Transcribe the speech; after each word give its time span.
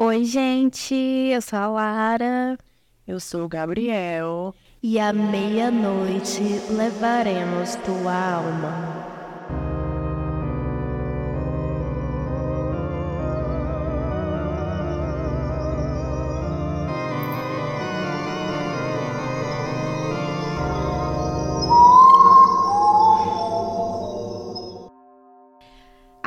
Oi, 0.00 0.24
gente, 0.24 0.94
eu 0.94 1.42
sou 1.42 1.58
a 1.58 1.66
Lara. 1.66 2.56
Eu 3.04 3.18
sou 3.18 3.44
o 3.46 3.48
Gabriel. 3.48 4.54
E 4.80 4.96
à 4.96 5.12
meia-noite 5.12 6.40
levaremos 6.70 7.74
tua 7.84 8.14
alma. 8.14 9.17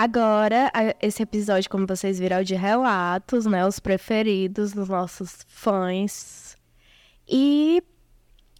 Agora, 0.04 0.72
esse 1.00 1.22
episódio, 1.22 1.70
como 1.70 1.86
vocês 1.86 2.18
viram, 2.18 2.38
é 2.38 2.44
de 2.44 2.56
relatos, 2.56 3.46
né? 3.46 3.64
Os 3.68 3.80
preferidos 3.80 4.74
dos 4.74 4.90
nossos 4.90 5.46
fãs. 5.48 6.58
E 7.30 7.84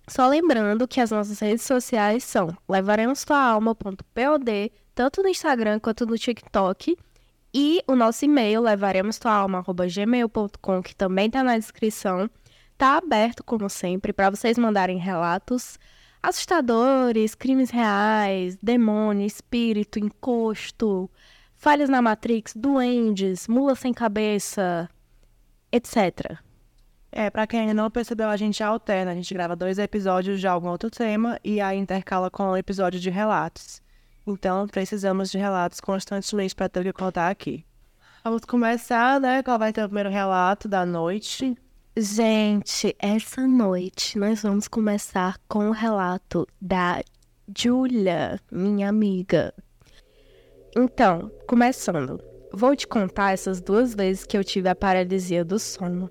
só 0.08 0.28
lembrando 0.28 0.88
que 0.88 1.02
as 1.02 1.10
nossas 1.10 1.40
redes 1.40 1.66
sociais 1.66 2.24
são 2.24 2.56
levaremostuaalma.pod, 2.70 4.72
tanto 4.94 5.24
no 5.24 5.30
Instagram 5.30 5.80
quanto 5.80 6.06
no 6.06 6.16
TikTok. 6.16 6.96
E 7.52 7.82
o 7.88 7.96
nosso 7.96 8.24
e-mail, 8.24 8.62
levaremostualma.gmail.com, 8.62 10.84
que 10.84 10.96
também 10.96 11.26
está 11.26 11.44
na 11.44 11.58
descrição. 11.58 12.30
Está 12.74 12.98
aberto, 12.98 13.44
como 13.44 13.68
sempre, 13.68 14.14
para 14.14 14.30
vocês 14.30 14.60
mandarem 14.60 15.00
relatos 15.00 15.80
assustadores, 16.22 17.34
crimes 17.34 17.72
reais, 17.72 18.56
demônio, 18.62 19.26
espírito, 19.26 19.98
encosto, 19.98 21.10
falhas 21.62 21.90
na 21.90 22.02
Matrix, 22.02 22.54
duendes, 22.56 23.48
mula 23.48 23.76
sem 23.76 23.94
cabeça, 23.94 24.90
etc. 25.72 26.40
É, 27.12 27.30
para 27.30 27.46
quem 27.46 27.60
ainda 27.60 27.74
não 27.76 27.92
percebeu, 27.92 28.30
a 28.30 28.36
gente 28.36 28.64
alterna. 28.64 29.12
A 29.12 29.14
gente 29.14 29.32
grava 29.32 29.56
dois 29.56 29.78
episódios 29.78 30.40
de 30.40 30.48
algum 30.48 30.70
outro 30.70 30.90
tema 30.90 31.40
e 31.44 31.62
aí 31.62 31.78
intercala 31.78 32.32
com 32.32 32.46
um 32.46 32.58
episódio 32.58 33.00
de 33.00 33.12
relatos. 33.12 33.80
Então, 34.26 34.68
precisamos 34.68 35.30
de 35.30 35.38
relatos 35.38 35.80
constantemente 35.80 36.56
para 36.56 36.68
ter 36.68 36.80
o 36.80 36.84
que 36.84 36.94
contar 36.94 37.30
aqui. 37.30 37.64
Vamos 38.24 38.44
começar, 38.44 39.20
né? 39.20 39.44
Qual 39.44 39.60
vai 39.60 39.72
ser 39.72 39.84
o 39.84 39.88
primeiro 39.88 40.10
relato 40.10 40.68
da 40.68 40.84
noite? 40.84 41.56
Gente, 41.96 42.96
essa 42.98 43.46
noite 43.46 44.18
nós 44.18 44.42
vamos 44.42 44.68
começar 44.68 45.38
com 45.48 45.70
o 45.70 45.72
relato 45.72 46.48
da 46.60 47.04
Julia, 47.56 48.40
minha 48.52 48.90
amiga. 48.90 49.54
Então, 50.76 51.30
começando, 51.46 52.18
vou 52.54 52.74
te 52.76 52.88
contar 52.88 53.34
essas 53.34 53.60
duas 53.60 53.94
vezes 53.94 54.26
que 54.26 54.38
eu 54.38 54.44
tive 54.44 54.70
a 54.70 54.76
paralisia 54.76 55.44
do 55.44 55.60
sono. 55.60 56.10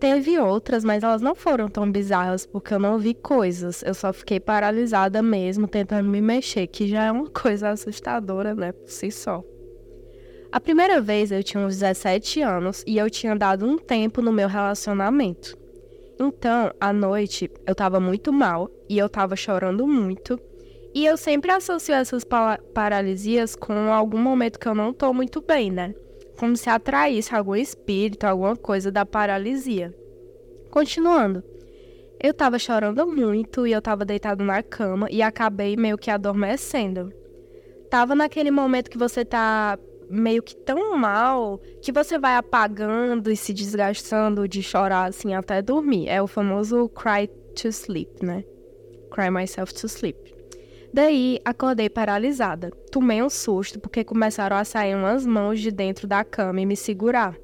Teve 0.00 0.38
outras, 0.38 0.82
mas 0.82 1.04
elas 1.04 1.20
não 1.20 1.34
foram 1.34 1.68
tão 1.68 1.90
bizarras 1.90 2.46
porque 2.46 2.72
eu 2.72 2.78
não 2.78 2.98
vi 2.98 3.12
coisas. 3.14 3.82
Eu 3.82 3.92
só 3.92 4.10
fiquei 4.12 4.40
paralisada 4.40 5.22
mesmo, 5.22 5.68
tentando 5.68 6.08
me 6.08 6.20
mexer, 6.20 6.66
que 6.66 6.88
já 6.88 7.04
é 7.04 7.12
uma 7.12 7.28
coisa 7.30 7.68
assustadora, 7.68 8.54
né, 8.54 8.72
por 8.72 8.88
si 8.88 9.10
só. 9.10 9.44
A 10.50 10.58
primeira 10.58 11.00
vez 11.00 11.30
eu 11.30 11.42
tinha 11.42 11.64
uns 11.64 11.78
17 11.78 12.40
anos 12.40 12.82
e 12.86 12.96
eu 12.96 13.08
tinha 13.10 13.36
dado 13.36 13.66
um 13.66 13.76
tempo 13.76 14.22
no 14.22 14.32
meu 14.32 14.48
relacionamento. 14.48 15.56
Então, 16.18 16.72
à 16.80 16.92
noite, 16.92 17.50
eu 17.66 17.74
tava 17.74 18.00
muito 18.00 18.32
mal 18.32 18.70
e 18.88 18.96
eu 18.96 19.08
tava 19.08 19.36
chorando 19.36 19.86
muito. 19.86 20.38
E 20.94 21.06
eu 21.06 21.16
sempre 21.16 21.50
associo 21.50 21.94
essas 21.94 22.22
paralisias 22.74 23.56
com 23.56 23.92
algum 23.92 24.18
momento 24.18 24.58
que 24.58 24.68
eu 24.68 24.74
não 24.74 24.92
tô 24.92 25.12
muito 25.14 25.40
bem, 25.40 25.70
né? 25.70 25.94
Como 26.38 26.56
se 26.56 26.68
atraísse 26.68 27.34
algum 27.34 27.56
espírito, 27.56 28.24
alguma 28.24 28.56
coisa 28.56 28.90
da 28.90 29.06
paralisia. 29.06 29.94
Continuando. 30.70 31.42
Eu 32.20 32.34
tava 32.34 32.58
chorando 32.58 33.06
muito 33.06 33.66
e 33.66 33.72
eu 33.72 33.80
tava 33.80 34.04
deitado 34.04 34.44
na 34.44 34.62
cama 34.62 35.08
e 35.10 35.22
acabei 35.22 35.76
meio 35.76 35.96
que 35.96 36.10
adormecendo. 36.10 37.12
Tava 37.90 38.14
naquele 38.14 38.50
momento 38.50 38.90
que 38.90 38.98
você 38.98 39.24
tá 39.24 39.78
meio 40.08 40.42
que 40.42 40.54
tão 40.54 40.96
mal 40.96 41.58
que 41.80 41.90
você 41.90 42.18
vai 42.18 42.36
apagando 42.36 43.30
e 43.30 43.36
se 43.36 43.52
desgastando 43.52 44.46
de 44.46 44.62
chorar 44.62 45.08
assim 45.08 45.34
até 45.34 45.62
dormir. 45.62 46.08
É 46.08 46.20
o 46.20 46.26
famoso 46.26 46.88
cry 46.90 47.28
to 47.54 47.68
sleep, 47.68 48.24
né? 48.24 48.44
Cry 49.10 49.30
myself 49.30 49.72
to 49.74 49.86
sleep. 49.88 50.41
Daí 50.92 51.38
acordei 51.44 51.88
paralisada. 51.88 52.70
Tomei 52.90 53.22
um 53.22 53.30
susto 53.30 53.80
porque 53.80 54.04
começaram 54.04 54.56
a 54.56 54.64
sair 54.64 54.94
umas 54.94 55.24
mãos 55.24 55.60
de 55.60 55.70
dentro 55.70 56.06
da 56.06 56.22
cama 56.22 56.60
e 56.60 56.66
me 56.66 56.76
segurar. 56.76 57.36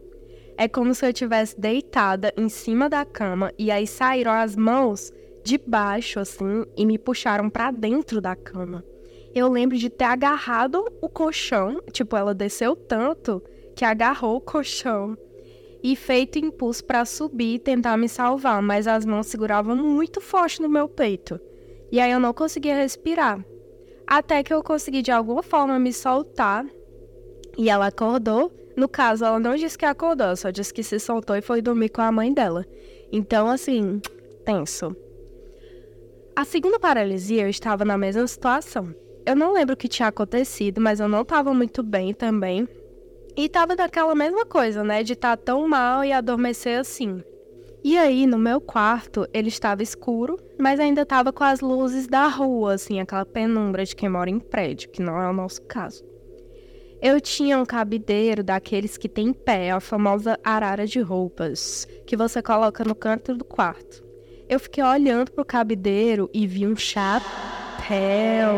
É 0.57 0.69
como 0.69 0.95
se 0.95 1.07
eu 1.07 1.13
tivesse 1.13 1.59
deitada 1.59 2.33
em 2.37 2.49
cima 2.49 2.89
da 2.89 3.05
cama 3.05 3.53
e 3.59 3.71
aí 3.71 3.87
saíram 3.87 4.33
as 4.33 4.57
mãos 4.57 5.13
de 5.45 5.57
baixo 5.57 6.21
assim 6.21 6.65
e 6.77 6.85
me 6.85 6.99
puxaram 6.99 7.49
para 7.49 7.71
dentro 7.71 8.21
da 8.21 8.35
cama 8.35 8.85
eu 9.35 9.49
lembro 9.49 9.77
de 9.77 9.91
ter 9.91 10.05
agarrado 10.05 10.85
o 11.01 11.09
colchão, 11.09 11.81
tipo, 11.93 12.17
ela 12.17 12.35
desceu 12.35 12.75
tanto 12.75 13.43
que 13.75 13.85
agarrou 13.85 14.37
o 14.37 14.41
colchão 14.41 15.17
e 15.83 15.95
feito 15.95 16.39
impulso 16.39 16.85
para 16.85 17.05
subir 17.05 17.55
e 17.55 17.59
tentar 17.59 17.97
me 17.97 18.09
salvar, 18.09 18.61
mas 18.61 18.87
as 18.87 19.05
mãos 19.05 19.27
seguravam 19.27 19.77
muito 19.77 20.21
forte 20.21 20.61
no 20.61 20.69
meu 20.69 20.89
peito. 20.89 21.41
E 21.91 22.01
aí 22.01 22.11
eu 22.11 22.21
não 22.21 22.33
conseguia 22.33 22.77
respirar. 22.77 23.45
Até 24.07 24.43
que 24.43 24.53
eu 24.53 24.63
consegui 24.63 25.03
de 25.03 25.11
alguma 25.11 25.43
forma 25.43 25.79
me 25.79 25.93
soltar 25.93 26.67
e 27.57 27.69
ela 27.69 27.87
acordou. 27.87 28.53
No 28.77 28.89
caso, 28.89 29.25
ela 29.25 29.41
não 29.41 29.57
disse 29.57 29.77
que 29.77 29.85
acordou, 29.85 30.37
só 30.37 30.51
disse 30.51 30.73
que 30.73 30.85
se 30.85 31.01
soltou 31.01 31.35
e 31.35 31.43
foi 31.43 31.61
dormir 31.61 31.89
com 31.89 32.01
a 32.01 32.13
mãe 32.13 32.33
dela. 32.33 32.65
Então, 33.11 33.49
assim, 33.49 34.01
tenso. 34.45 34.95
A 36.37 36.45
segunda 36.45 36.79
paralisia, 36.79 37.43
eu 37.43 37.49
estava 37.49 37.85
na 37.85 37.99
mesma 37.99 38.27
situação 38.27 38.95
eu 39.29 39.37
não 39.37 39.53
lembro 39.53 39.75
o 39.75 39.77
que 39.77 39.89
tinha 39.89 40.09
acontecido, 40.09 40.81
mas 40.81 41.01
eu 41.01 41.07
não 41.07 41.23
tava 41.23 41.53
muito 41.53 41.83
bem 41.83 42.15
também. 42.15 42.67
E 43.37 43.47
tava 43.47 43.77
daquela 43.77 44.15
mesma 44.15 44.47
coisa, 44.47 44.83
né? 44.83 45.03
De 45.03 45.13
estar 45.13 45.37
tá 45.37 45.43
tão 45.45 45.69
mal 45.69 46.03
e 46.03 46.15
adormecer 46.15 46.81
assim. 46.81 47.23
E 47.91 47.97
aí, 47.97 48.27
no 48.27 48.37
meu 48.37 48.61
quarto, 48.61 49.27
ele 49.33 49.49
estava 49.49 49.83
escuro, 49.83 50.39
mas 50.59 50.79
ainda 50.79 51.01
estava 51.01 51.33
com 51.33 51.43
as 51.43 51.63
luzes 51.63 52.07
da 52.07 52.27
rua, 52.29 52.75
assim, 52.75 53.01
aquela 53.01 53.25
penumbra 53.25 53.83
de 53.83 53.97
quem 53.97 54.11
mora 54.11 54.29
em 54.29 54.39
prédio, 54.39 54.91
que 54.91 55.01
não 55.01 55.19
é 55.19 55.27
o 55.27 55.33
nosso 55.33 55.63
caso. 55.63 56.05
Eu 57.01 57.19
tinha 57.19 57.57
um 57.59 57.65
cabideiro 57.65 58.45
daqueles 58.45 58.99
que 58.99 59.09
tem 59.09 59.33
pé, 59.33 59.71
a 59.71 59.81
famosa 59.81 60.39
arara 60.45 60.87
de 60.87 61.01
roupas, 61.01 61.89
que 62.07 62.15
você 62.15 62.43
coloca 62.43 62.85
no 62.85 62.95
canto 62.95 63.35
do 63.35 63.43
quarto. 63.43 64.05
Eu 64.47 64.61
fiquei 64.61 64.85
olhando 64.85 65.33
pro 65.33 65.43
cabideiro 65.43 66.29
e 66.35 66.47
vi 66.47 66.67
um 66.67 66.75
Hell, 67.89 68.55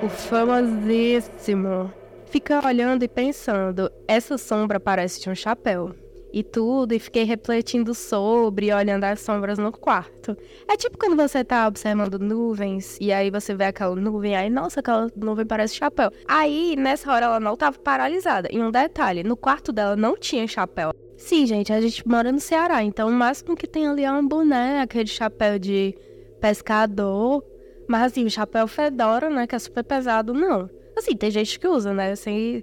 o 0.00 0.08
famosíssimo. 0.08 1.92
Fica 2.26 2.64
olhando 2.64 3.02
e 3.02 3.08
pensando, 3.08 3.90
essa 4.06 4.38
sombra 4.38 4.78
parece 4.78 5.20
de 5.20 5.28
um 5.28 5.34
chapéu. 5.34 5.92
E 6.32 6.42
tudo, 6.44 6.92
e 6.92 6.98
fiquei 6.98 7.24
refletindo 7.24 7.92
sobre, 7.94 8.72
olhando 8.72 9.04
as 9.04 9.20
sombras 9.20 9.58
no 9.58 9.72
quarto. 9.72 10.36
É 10.68 10.76
tipo 10.76 10.96
quando 10.96 11.16
você 11.16 11.42
tá 11.42 11.66
observando 11.66 12.18
nuvens, 12.18 12.96
e 13.00 13.12
aí 13.12 13.30
você 13.30 13.54
vê 13.54 13.64
aquela 13.64 13.96
nuvem, 13.96 14.36
aí, 14.36 14.48
nossa, 14.48 14.80
aquela 14.80 15.08
nuvem 15.16 15.44
parece 15.44 15.74
chapéu. 15.74 16.10
Aí, 16.28 16.76
nessa 16.76 17.12
hora, 17.12 17.26
ela 17.26 17.40
não 17.40 17.56
tava 17.56 17.78
paralisada. 17.78 18.48
E 18.52 18.60
um 18.60 18.70
detalhe, 18.70 19.24
no 19.24 19.36
quarto 19.36 19.72
dela 19.72 19.96
não 19.96 20.16
tinha 20.16 20.46
chapéu. 20.46 20.92
Sim, 21.16 21.44
gente, 21.46 21.72
a 21.72 21.80
gente 21.80 22.06
mora 22.08 22.32
no 22.32 22.40
Ceará, 22.40 22.82
então 22.82 23.08
o 23.08 23.12
máximo 23.12 23.54
que 23.54 23.66
tem 23.66 23.86
ali 23.86 24.04
é 24.04 24.12
um 24.12 24.26
boné, 24.26 24.80
aquele 24.80 25.08
chapéu 25.08 25.58
de 25.58 25.94
pescador, 26.40 27.44
mas 27.86 28.04
assim, 28.04 28.24
o 28.24 28.30
chapéu 28.30 28.66
fedora, 28.66 29.28
né, 29.28 29.46
que 29.46 29.54
é 29.54 29.58
super 29.58 29.84
pesado, 29.84 30.32
não. 30.32 30.70
Assim, 30.96 31.16
tem 31.16 31.30
gente 31.30 31.58
que 31.58 31.66
usa, 31.66 31.92
né? 31.92 32.12
Assim, 32.12 32.62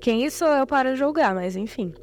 quem 0.00 0.28
sou 0.28 0.48
eu 0.48 0.66
para 0.66 0.94
julgar, 0.94 1.34
mas 1.34 1.56
enfim. 1.56 1.94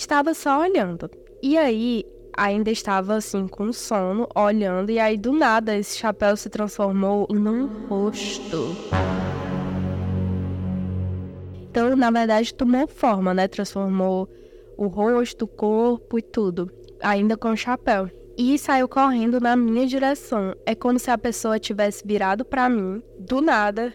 Estava 0.00 0.32
só 0.32 0.60
olhando. 0.60 1.10
E 1.42 1.58
aí, 1.58 2.06
ainda 2.34 2.70
estava 2.70 3.16
assim, 3.16 3.46
com 3.46 3.70
sono, 3.70 4.26
olhando, 4.34 4.90
e 4.90 4.98
aí 4.98 5.18
do 5.18 5.30
nada 5.30 5.76
esse 5.76 5.98
chapéu 5.98 6.34
se 6.38 6.48
transformou 6.48 7.28
num 7.30 7.86
rosto. 7.86 8.74
Então, 11.68 11.94
na 11.94 12.10
verdade, 12.10 12.54
tomou 12.54 12.88
forma, 12.88 13.34
né? 13.34 13.46
Transformou 13.46 14.26
o 14.74 14.86
rosto, 14.86 15.44
o 15.44 15.48
corpo 15.48 16.18
e 16.18 16.22
tudo, 16.22 16.72
ainda 17.02 17.36
com 17.36 17.50
o 17.50 17.56
chapéu 17.56 18.08
e 18.38 18.58
saiu 18.58 18.88
correndo 18.88 19.38
na 19.38 19.54
minha 19.54 19.86
direção. 19.86 20.54
É 20.64 20.74
como 20.74 20.98
se 20.98 21.10
a 21.10 21.18
pessoa 21.18 21.58
tivesse 21.58 22.02
virado 22.06 22.42
para 22.42 22.70
mim, 22.70 23.02
do 23.18 23.42
nada, 23.42 23.92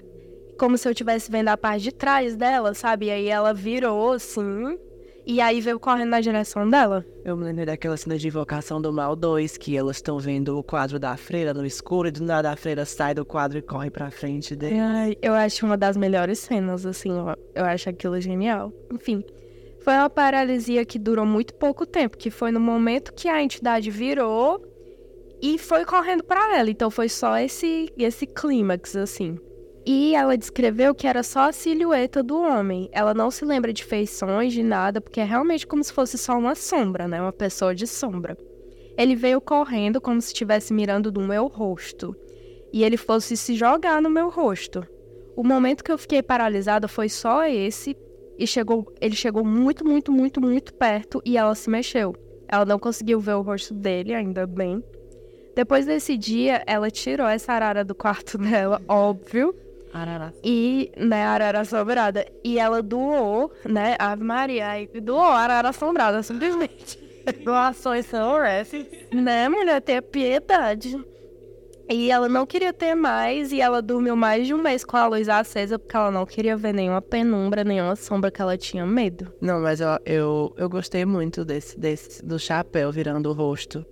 como 0.59 0.77
se 0.77 0.87
eu 0.87 0.93
tivesse 0.93 1.31
vendo 1.31 1.47
a 1.47 1.57
parte 1.57 1.81
de 1.81 1.91
trás 1.91 2.35
dela, 2.35 2.75
sabe? 2.75 3.07
E 3.07 3.11
aí 3.11 3.27
ela 3.27 3.55
virou 3.55 4.13
assim, 4.13 4.77
e 5.25 5.41
aí 5.41 5.59
veio 5.61 5.79
correndo 5.79 6.09
na 6.09 6.21
direção 6.21 6.69
dela. 6.69 7.05
Eu 7.23 7.35
me 7.35 7.43
lembro 7.43 7.65
daquela 7.65 7.97
cena 7.97 8.17
de 8.17 8.27
Invocação 8.27 8.81
do 8.81 8.93
Mal 8.93 9.15
2, 9.15 9.57
que 9.57 9.75
elas 9.75 9.97
estão 9.97 10.19
vendo 10.19 10.57
o 10.57 10.63
quadro 10.63 10.99
da 10.99 11.17
freira 11.17 11.53
no 11.53 11.65
escuro, 11.65 12.07
e 12.07 12.11
do 12.11 12.23
nada 12.23 12.51
a 12.51 12.55
freira 12.55 12.85
sai 12.85 13.13
do 13.13 13.25
quadro 13.25 13.57
e 13.57 13.61
corre 13.61 13.89
pra 13.89 14.11
frente 14.11 14.55
dele. 14.55 14.79
Ai, 14.79 15.17
eu 15.21 15.33
acho 15.33 15.65
uma 15.65 15.75
das 15.77 15.97
melhores 15.97 16.39
cenas, 16.39 16.85
assim, 16.85 17.09
eu 17.55 17.65
acho 17.65 17.89
aquilo 17.89 18.19
genial. 18.21 18.71
Enfim, 18.93 19.23
Foi 19.85 19.93
uma 19.93 20.09
paralisia 20.09 20.83
que 20.83 20.97
durou 20.97 21.27
muito 21.27 21.53
pouco 21.53 21.85
tempo, 21.85 22.17
que 22.17 22.31
foi 22.31 22.51
no 22.51 22.59
momento 22.59 23.13
que 23.13 23.27
a 23.29 23.41
entidade 23.43 23.91
virou 23.91 24.59
e 25.39 25.59
foi 25.59 25.85
correndo 25.85 26.23
para 26.23 26.57
ela. 26.57 26.71
Então 26.71 26.89
foi 26.89 27.07
só 27.07 27.37
esse 27.37 27.93
esse 27.95 28.25
clímax 28.25 28.95
assim. 28.95 29.37
E 29.85 30.15
ela 30.15 30.35
descreveu 30.35 30.95
que 30.95 31.05
era 31.05 31.21
só 31.21 31.49
a 31.49 31.51
silhueta 31.51 32.23
do 32.23 32.41
homem. 32.41 32.89
Ela 32.91 33.13
não 33.13 33.29
se 33.29 33.45
lembra 33.45 33.71
de 33.71 33.83
feições, 33.83 34.51
de 34.51 34.63
nada, 34.63 34.99
porque 34.99 35.19
é 35.19 35.23
realmente 35.23 35.67
como 35.67 35.83
se 35.83 35.93
fosse 35.93 36.17
só 36.17 36.35
uma 36.37 36.55
sombra, 36.55 37.07
né? 37.07 37.21
Uma 37.21 37.31
pessoa 37.31 37.75
de 37.75 37.85
sombra. 37.85 38.35
Ele 38.97 39.15
veio 39.15 39.39
correndo 39.39 40.01
como 40.01 40.19
se 40.19 40.29
estivesse 40.29 40.73
mirando 40.73 41.11
no 41.11 41.27
meu 41.27 41.45
rosto. 41.45 42.15
E 42.73 42.83
ele 42.83 42.97
fosse 42.97 43.37
se 43.37 43.53
jogar 43.55 44.01
no 44.01 44.09
meu 44.09 44.29
rosto. 44.29 44.85
O 45.35 45.43
momento 45.43 45.83
que 45.83 45.91
eu 45.91 45.97
fiquei 45.99 46.23
paralisada 46.23 46.87
foi 46.87 47.07
só 47.07 47.45
esse. 47.45 47.95
E 48.39 48.47
chegou, 48.47 48.91
ele 48.99 49.15
chegou 49.15 49.45
muito, 49.45 49.85
muito, 49.85 50.11
muito, 50.11 50.41
muito 50.41 50.73
perto 50.73 51.21
e 51.23 51.37
ela 51.37 51.53
se 51.53 51.69
mexeu. 51.69 52.15
Ela 52.47 52.65
não 52.65 52.79
conseguiu 52.79 53.19
ver 53.19 53.33
o 53.33 53.41
rosto 53.41 53.73
dele, 53.73 54.15
ainda 54.15 54.47
bem. 54.47 54.83
Depois 55.55 55.85
desse 55.85 56.17
dia, 56.17 56.63
ela 56.65 56.89
tirou 56.89 57.27
essa 57.27 57.53
arara 57.53 57.85
do 57.85 57.93
quarto 57.95 58.37
dela, 58.39 58.81
óbvio. 58.87 59.55
Arara. 59.95 60.33
E, 60.43 60.91
né, 60.97 61.23
arara 61.23 61.61
assombrada. 61.61 62.25
E 62.43 62.59
ela 62.59 62.83
doou, 62.83 63.49
né, 63.63 63.95
Ave 63.97 64.25
Maria, 64.25 64.81
e 64.81 64.87
doou 64.99 65.21
a 65.21 65.39
arara 65.39 65.69
assombrada, 65.69 66.21
simplesmente. 66.21 66.99
Doações 67.45 68.05
são 68.05 68.43
essas. 68.43 68.85
né, 69.13 69.47
mulher, 69.47 69.81
ter 69.81 70.01
piedade. 70.01 71.01
E 71.89 72.11
ela 72.11 72.27
não 72.27 72.45
queria 72.45 72.73
ter 72.73 72.93
mais, 72.93 73.53
e 73.53 73.61
ela 73.61 73.81
dormiu 73.81 74.17
mais 74.17 74.45
de 74.47 74.53
um 74.53 74.57
mês 74.57 74.83
com 74.83 74.97
a 74.97 75.07
luz 75.07 75.29
acesa, 75.29 75.79
porque 75.79 75.95
ela 75.95 76.11
não 76.11 76.25
queria 76.25 76.57
ver 76.57 76.73
nenhuma 76.73 77.01
penumbra, 77.01 77.63
nenhuma 77.63 77.95
sombra 77.95 78.29
que 78.29 78.41
ela 78.41 78.57
tinha 78.57 78.85
medo. 78.85 79.31
Não, 79.39 79.61
mas 79.61 79.79
eu, 79.79 79.87
eu, 80.05 80.53
eu 80.57 80.67
gostei 80.67 81.05
muito 81.05 81.45
desse, 81.45 81.79
desse, 81.79 82.25
do 82.25 82.37
chapéu 82.37 82.91
virando 82.91 83.29
o 83.29 83.33
rosto. 83.33 83.85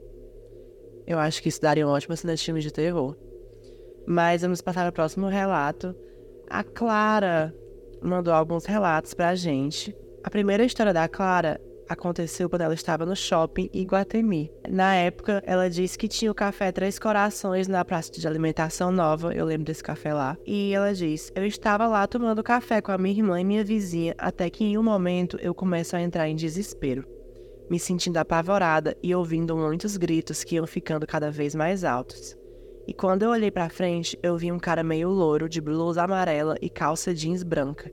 Eu 1.08 1.18
acho 1.18 1.42
que 1.42 1.48
isso 1.48 1.62
daria 1.62 1.88
um 1.88 1.92
ótimo 1.92 2.18
cena 2.18 2.36
de 2.36 2.44
filme 2.44 2.60
de 2.60 2.74
terror. 2.74 3.16
Mas 4.06 4.42
vamos 4.42 4.62
passar 4.62 4.82
para 4.82 4.90
o 4.90 4.94
próximo 4.94 5.28
relato. 5.28 5.96
A 6.50 6.64
Clara 6.64 7.54
mandou 8.02 8.34
alguns 8.34 8.66
relatos 8.66 9.14
pra 9.14 9.36
gente. 9.36 9.96
A 10.24 10.30
primeira 10.30 10.64
história 10.64 10.94
da 10.94 11.08
Clara 11.08 11.60
aconteceu 11.88 12.50
quando 12.50 12.62
ela 12.62 12.74
estava 12.74 13.06
no 13.06 13.16
shopping 13.16 13.70
Iguatemi. 13.74 14.52
Na 14.70 14.96
época, 14.96 15.42
ela 15.46 15.70
disse 15.70 15.98
que 15.98 16.08
tinha 16.08 16.32
o 16.32 16.36
café 16.36 16.72
Três 16.72 17.00
Corações 17.00 17.68
na 17.68 17.84
praça 17.86 18.12
de 18.12 18.28
alimentação 18.28 18.92
nova, 18.92 19.34
eu 19.34 19.46
lembro 19.46 19.66
desse 19.66 19.84
café 19.84 20.14
lá. 20.14 20.38
E 20.46 20.74
ela 20.74 20.94
diz: 20.94 21.32
Eu 21.36 21.46
estava 21.46 21.88
lá 21.88 22.06
tomando 22.08 22.44
café 22.44 22.82
com 22.82 22.92
a 22.92 22.98
minha 22.98 23.16
irmã 23.16 23.40
e 23.40 23.44
minha 23.44 23.64
vizinha, 23.64 24.16
até 24.18 24.50
que 24.50 24.64
em 24.64 24.78
um 24.78 24.84
momento 24.84 25.38
eu 25.42 25.54
começo 25.54 25.96
a 25.96 26.02
entrar 26.02 26.28
em 26.28 26.36
desespero, 26.36 27.06
me 27.70 27.80
sentindo 27.80 28.18
apavorada 28.18 28.96
e 29.02 29.14
ouvindo 29.14 29.56
muitos 29.56 29.98
gritos 29.98 30.44
que 30.44 30.56
iam 30.56 30.68
ficando 30.68 31.08
cada 31.08 31.32
vez 31.32 31.56
mais 31.56 31.84
altos. 31.84 32.38
E 32.86 32.94
quando 32.94 33.24
eu 33.24 33.30
olhei 33.30 33.50
para 33.50 33.70
frente, 33.70 34.20
eu 34.22 34.36
vi 34.38 34.52
um 34.52 34.60
cara 34.60 34.84
meio 34.84 35.10
louro, 35.10 35.48
de 35.48 35.62
blusa 35.62 36.04
amarela 36.04 36.58
e 36.62 36.70
calça 36.70 37.14
jeans 37.14 37.42
branca. 37.42 37.92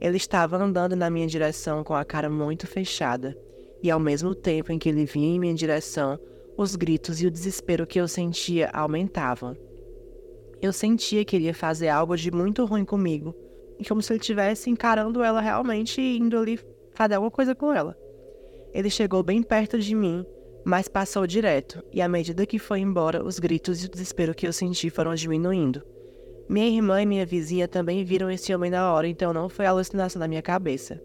Ele 0.00 0.16
estava 0.16 0.56
andando 0.56 0.96
na 0.96 1.10
minha 1.10 1.26
direção 1.26 1.84
com 1.84 1.94
a 1.94 2.04
cara 2.04 2.30
muito 2.30 2.66
fechada, 2.66 3.36
e 3.82 3.90
ao 3.90 4.00
mesmo 4.00 4.34
tempo 4.34 4.72
em 4.72 4.78
que 4.78 4.88
ele 4.88 5.04
vinha 5.04 5.36
em 5.36 5.38
minha 5.38 5.54
direção, 5.54 6.18
os 6.56 6.74
gritos 6.74 7.20
e 7.20 7.26
o 7.26 7.30
desespero 7.30 7.86
que 7.86 8.00
eu 8.00 8.08
sentia 8.08 8.70
aumentavam. 8.72 9.56
Eu 10.62 10.72
sentia 10.72 11.24
que 11.24 11.36
ele 11.36 11.46
ia 11.46 11.54
fazer 11.54 11.88
algo 11.88 12.16
de 12.16 12.30
muito 12.30 12.64
ruim 12.64 12.84
comigo, 12.84 13.34
e 13.78 13.84
como 13.84 14.00
se 14.00 14.12
ele 14.12 14.20
estivesse 14.20 14.70
encarando 14.70 15.22
ela 15.22 15.40
realmente 15.40 16.00
e 16.00 16.16
indo 16.16 16.38
ali 16.38 16.58
fazer 16.94 17.14
alguma 17.14 17.30
coisa 17.30 17.54
com 17.54 17.72
ela. 17.72 17.94
Ele 18.72 18.88
chegou 18.88 19.22
bem 19.22 19.42
perto 19.42 19.78
de 19.78 19.94
mim, 19.94 20.24
mas 20.64 20.88
passou 20.88 21.26
direto, 21.26 21.84
e 21.92 22.00
à 22.00 22.08
medida 22.08 22.46
que 22.46 22.58
foi 22.58 22.80
embora, 22.80 23.24
os 23.24 23.38
gritos 23.38 23.82
e 23.82 23.86
o 23.86 23.90
desespero 23.90 24.34
que 24.34 24.46
eu 24.46 24.52
senti 24.52 24.88
foram 24.90 25.14
diminuindo. 25.14 25.82
Minha 26.48 26.66
irmã 26.66 27.02
e 27.02 27.06
minha 27.06 27.24
vizinha 27.24 27.66
também 27.66 28.04
viram 28.04 28.30
esse 28.30 28.54
homem 28.54 28.70
na 28.70 28.92
hora, 28.92 29.06
então 29.06 29.32
não 29.32 29.48
foi 29.48 29.66
alucinação 29.66 30.20
da 30.20 30.28
minha 30.28 30.42
cabeça. 30.42 31.00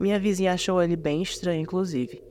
Minha 0.00 0.18
vizinha 0.18 0.52
achou 0.52 0.82
ele 0.82 0.96
bem 0.96 1.22
estranho, 1.22 1.60
inclusive. 1.60 2.22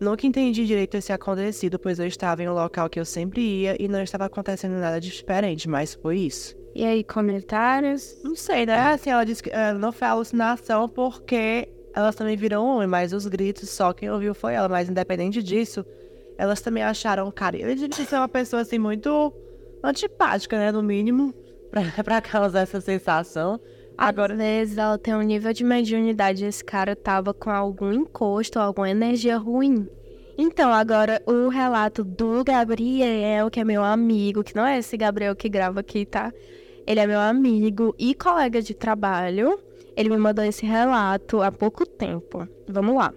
Nunca 0.00 0.26
entendi 0.26 0.64
direito 0.64 0.96
esse 0.96 1.12
acontecido, 1.12 1.78
pois 1.78 1.98
eu 1.98 2.06
estava 2.06 2.42
em 2.42 2.48
um 2.48 2.54
local 2.54 2.88
que 2.88 3.00
eu 3.00 3.04
sempre 3.04 3.42
ia 3.42 3.76
e 3.80 3.88
não 3.88 4.00
estava 4.00 4.26
acontecendo 4.26 4.78
nada 4.78 5.00
diferente, 5.00 5.68
mas 5.68 5.94
foi 5.94 6.18
isso. 6.18 6.56
E 6.74 6.84
aí, 6.84 7.02
comentários? 7.02 8.16
Não 8.22 8.36
sei, 8.36 8.64
né? 8.64 8.76
Assim, 8.76 9.10
ela 9.10 9.24
disse 9.24 9.42
que 9.42 9.50
uh, 9.50 9.76
não 9.78 9.90
foi 9.90 10.06
alucinação 10.06 10.88
porque 10.88 11.68
elas 11.94 12.14
também 12.14 12.36
viram 12.36 12.64
homem, 12.64 12.86
mas 12.86 13.12
os 13.12 13.26
gritos 13.26 13.68
só 13.70 13.92
quem 13.92 14.08
ouviu 14.08 14.34
foi 14.34 14.54
ela. 14.54 14.68
Mas 14.68 14.88
independente 14.88 15.42
disso, 15.42 15.84
elas 16.38 16.60
também 16.60 16.84
acharam, 16.84 17.30
cara, 17.32 17.56
ele 17.56 17.74
devia 17.74 18.06
ser 18.06 18.16
uma 18.16 18.28
pessoa 18.28 18.62
assim 18.62 18.78
muito 18.78 19.32
antipática, 19.82 20.56
né? 20.56 20.70
No 20.70 20.82
mínimo, 20.82 21.34
pra, 21.70 21.82
pra 22.04 22.20
causar 22.22 22.60
essa 22.60 22.80
sensação. 22.80 23.60
Agora, 23.98 24.32
Às 24.32 24.38
vezes 24.38 24.78
ela 24.78 24.96
tem 24.96 25.12
um 25.12 25.22
nível 25.22 25.52
de 25.52 25.64
mediunidade. 25.64 26.44
Esse 26.44 26.64
cara 26.64 26.94
tava 26.94 27.34
com 27.34 27.50
algum 27.50 27.92
encosto, 27.92 28.60
alguma 28.60 28.88
energia 28.88 29.36
ruim. 29.36 29.88
Então, 30.38 30.72
agora 30.72 31.20
o 31.26 31.48
relato 31.48 32.04
do 32.04 32.44
Gabriel, 32.44 33.50
que 33.50 33.58
é 33.58 33.64
meu 33.64 33.82
amigo, 33.82 34.44
que 34.44 34.54
não 34.54 34.64
é 34.64 34.78
esse 34.78 34.96
Gabriel 34.96 35.34
que 35.34 35.48
grava 35.48 35.80
aqui, 35.80 36.06
tá? 36.06 36.32
Ele 36.86 37.00
é 37.00 37.06
meu 37.08 37.18
amigo 37.18 37.92
e 37.98 38.14
colega 38.14 38.62
de 38.62 38.72
trabalho. 38.72 39.58
Ele 39.96 40.10
me 40.10 40.16
mandou 40.16 40.44
esse 40.44 40.64
relato 40.64 41.42
há 41.42 41.50
pouco 41.50 41.84
tempo. 41.84 42.46
Vamos 42.68 42.94
lá. 42.94 43.12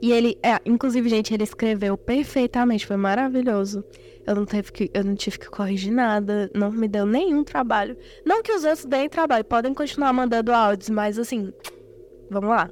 E 0.00 0.12
ele, 0.12 0.38
é, 0.42 0.60
inclusive, 0.66 1.08
gente, 1.08 1.32
ele 1.32 1.44
escreveu 1.44 1.96
perfeitamente, 1.96 2.86
foi 2.86 2.96
maravilhoso. 2.96 3.84
Eu 4.26 4.34
não, 4.34 4.44
teve 4.44 4.72
que, 4.72 4.90
eu 4.92 5.04
não 5.04 5.14
tive 5.14 5.38
que 5.38 5.48
corrigir 5.48 5.92
nada, 5.92 6.50
não 6.54 6.70
me 6.70 6.88
deu 6.88 7.06
nenhum 7.06 7.44
trabalho. 7.44 7.96
Não 8.24 8.42
que 8.42 8.52
os 8.52 8.64
outros 8.64 8.84
deem 8.84 9.08
trabalho, 9.08 9.44
podem 9.44 9.72
continuar 9.72 10.12
mandando 10.12 10.52
áudios, 10.52 10.90
mas 10.90 11.18
assim, 11.18 11.52
vamos 12.28 12.50
lá. 12.50 12.68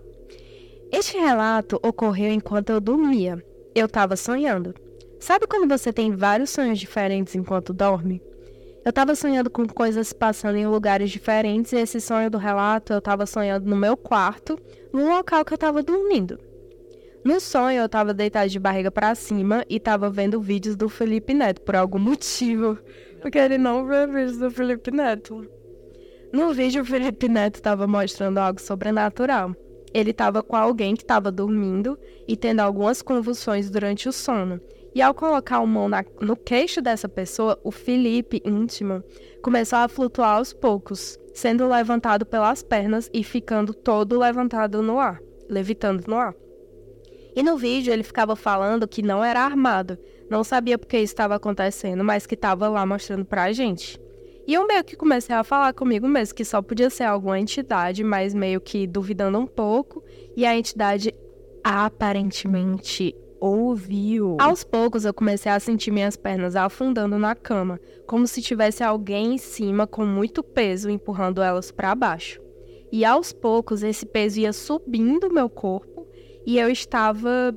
Este 0.92 1.16
relato 1.16 1.80
ocorreu 1.82 2.32
enquanto 2.32 2.70
eu 2.70 2.80
dormia. 2.80 3.42
Eu 3.74 3.88
tava 3.88 4.16
sonhando. 4.16 4.74
Sabe 5.18 5.46
quando 5.46 5.68
você 5.68 5.92
tem 5.92 6.14
vários 6.14 6.50
sonhos 6.50 6.78
diferentes 6.78 7.34
enquanto 7.34 7.72
dorme? 7.72 8.20
Eu 8.84 8.92
tava 8.92 9.14
sonhando 9.14 9.48
com 9.48 9.66
coisas 9.66 10.12
passando 10.12 10.56
em 10.56 10.66
lugares 10.66 11.10
diferentes 11.10 11.72
e 11.72 11.76
esse 11.76 12.00
sonho 12.00 12.30
do 12.30 12.36
relato 12.36 12.92
eu 12.92 13.00
tava 13.00 13.24
sonhando 13.24 13.66
no 13.68 13.74
meu 13.74 13.96
quarto, 13.96 14.58
no 14.92 15.08
local 15.08 15.44
que 15.44 15.54
eu 15.54 15.58
tava 15.58 15.82
dormindo. 15.82 16.38
No 17.24 17.40
sonho, 17.40 17.80
eu 17.80 17.88
tava 17.88 18.12
deitada 18.12 18.46
de 18.46 18.60
barriga 18.60 18.90
para 18.90 19.14
cima 19.14 19.64
e 19.66 19.80
tava 19.80 20.10
vendo 20.10 20.42
vídeos 20.42 20.76
do 20.76 20.90
Felipe 20.90 21.32
Neto, 21.32 21.62
por 21.62 21.74
algum 21.74 21.98
motivo. 21.98 22.78
Porque 23.22 23.38
ele 23.38 23.56
não 23.56 23.86
vê 23.86 24.06
vídeos 24.06 24.36
do 24.36 24.50
Felipe 24.50 24.90
Neto. 24.90 25.48
No 26.30 26.52
vídeo, 26.52 26.82
o 26.82 26.84
Felipe 26.84 27.26
Neto 27.26 27.62
tava 27.62 27.86
mostrando 27.86 28.36
algo 28.36 28.60
sobrenatural. 28.60 29.56
Ele 29.94 30.12
tava 30.12 30.42
com 30.42 30.54
alguém 30.54 30.94
que 30.94 31.04
tava 31.04 31.32
dormindo 31.32 31.98
e 32.28 32.36
tendo 32.36 32.60
algumas 32.60 33.00
convulsões 33.00 33.70
durante 33.70 34.06
o 34.06 34.12
sono. 34.12 34.60
E 34.94 35.00
ao 35.00 35.14
colocar 35.14 35.56
a 35.56 35.66
mão 35.66 35.88
na, 35.88 36.04
no 36.20 36.36
queixo 36.36 36.82
dessa 36.82 37.08
pessoa, 37.08 37.58
o 37.64 37.70
Felipe, 37.70 38.42
íntimo, 38.44 39.02
começou 39.40 39.78
a 39.78 39.88
flutuar 39.88 40.36
aos 40.36 40.52
poucos, 40.52 41.18
sendo 41.32 41.66
levantado 41.66 42.26
pelas 42.26 42.62
pernas 42.62 43.08
e 43.14 43.24
ficando 43.24 43.72
todo 43.72 44.18
levantado 44.18 44.82
no 44.82 44.98
ar, 44.98 45.18
levitando 45.48 46.04
no 46.06 46.16
ar. 46.16 46.34
E 47.34 47.42
no 47.42 47.56
vídeo 47.56 47.92
ele 47.92 48.02
ficava 48.02 48.36
falando 48.36 48.86
que 48.86 49.02
não 49.02 49.24
era 49.24 49.40
armado, 49.40 49.98
não 50.30 50.44
sabia 50.44 50.78
porque 50.78 50.98
isso 50.98 51.12
estava 51.12 51.34
acontecendo, 51.34 52.04
mas 52.04 52.26
que 52.26 52.34
estava 52.34 52.68
lá 52.68 52.86
mostrando 52.86 53.24
pra 53.24 53.52
gente. 53.52 54.00
E 54.46 54.54
eu 54.54 54.66
meio 54.66 54.84
que 54.84 54.94
comecei 54.94 55.34
a 55.34 55.42
falar 55.42 55.72
comigo 55.72 56.06
mesmo 56.06 56.34
que 56.34 56.44
só 56.44 56.60
podia 56.60 56.90
ser 56.90 57.04
alguma 57.04 57.40
entidade, 57.40 58.04
mas 58.04 58.34
meio 58.34 58.60
que 58.60 58.86
duvidando 58.86 59.38
um 59.38 59.46
pouco, 59.46 60.04
e 60.36 60.44
a 60.44 60.56
entidade 60.56 61.14
aparentemente 61.62 63.16
ouviu. 63.40 64.36
Aos 64.38 64.62
poucos 64.62 65.04
eu 65.04 65.12
comecei 65.12 65.50
a 65.50 65.58
sentir 65.58 65.90
minhas 65.90 66.16
pernas 66.16 66.56
afundando 66.56 67.18
na 67.18 67.34
cama, 67.34 67.80
como 68.06 68.26
se 68.26 68.40
tivesse 68.42 68.84
alguém 68.84 69.34
em 69.34 69.38
cima 69.38 69.86
com 69.86 70.04
muito 70.04 70.42
peso 70.42 70.90
empurrando 70.90 71.42
elas 71.42 71.70
para 71.70 71.94
baixo. 71.94 72.40
E 72.92 73.04
aos 73.04 73.32
poucos 73.32 73.82
esse 73.82 74.06
peso 74.06 74.40
ia 74.40 74.52
subindo 74.52 75.32
meu 75.32 75.48
corpo 75.48 75.93
e 76.46 76.58
eu 76.58 76.68
estava 76.68 77.56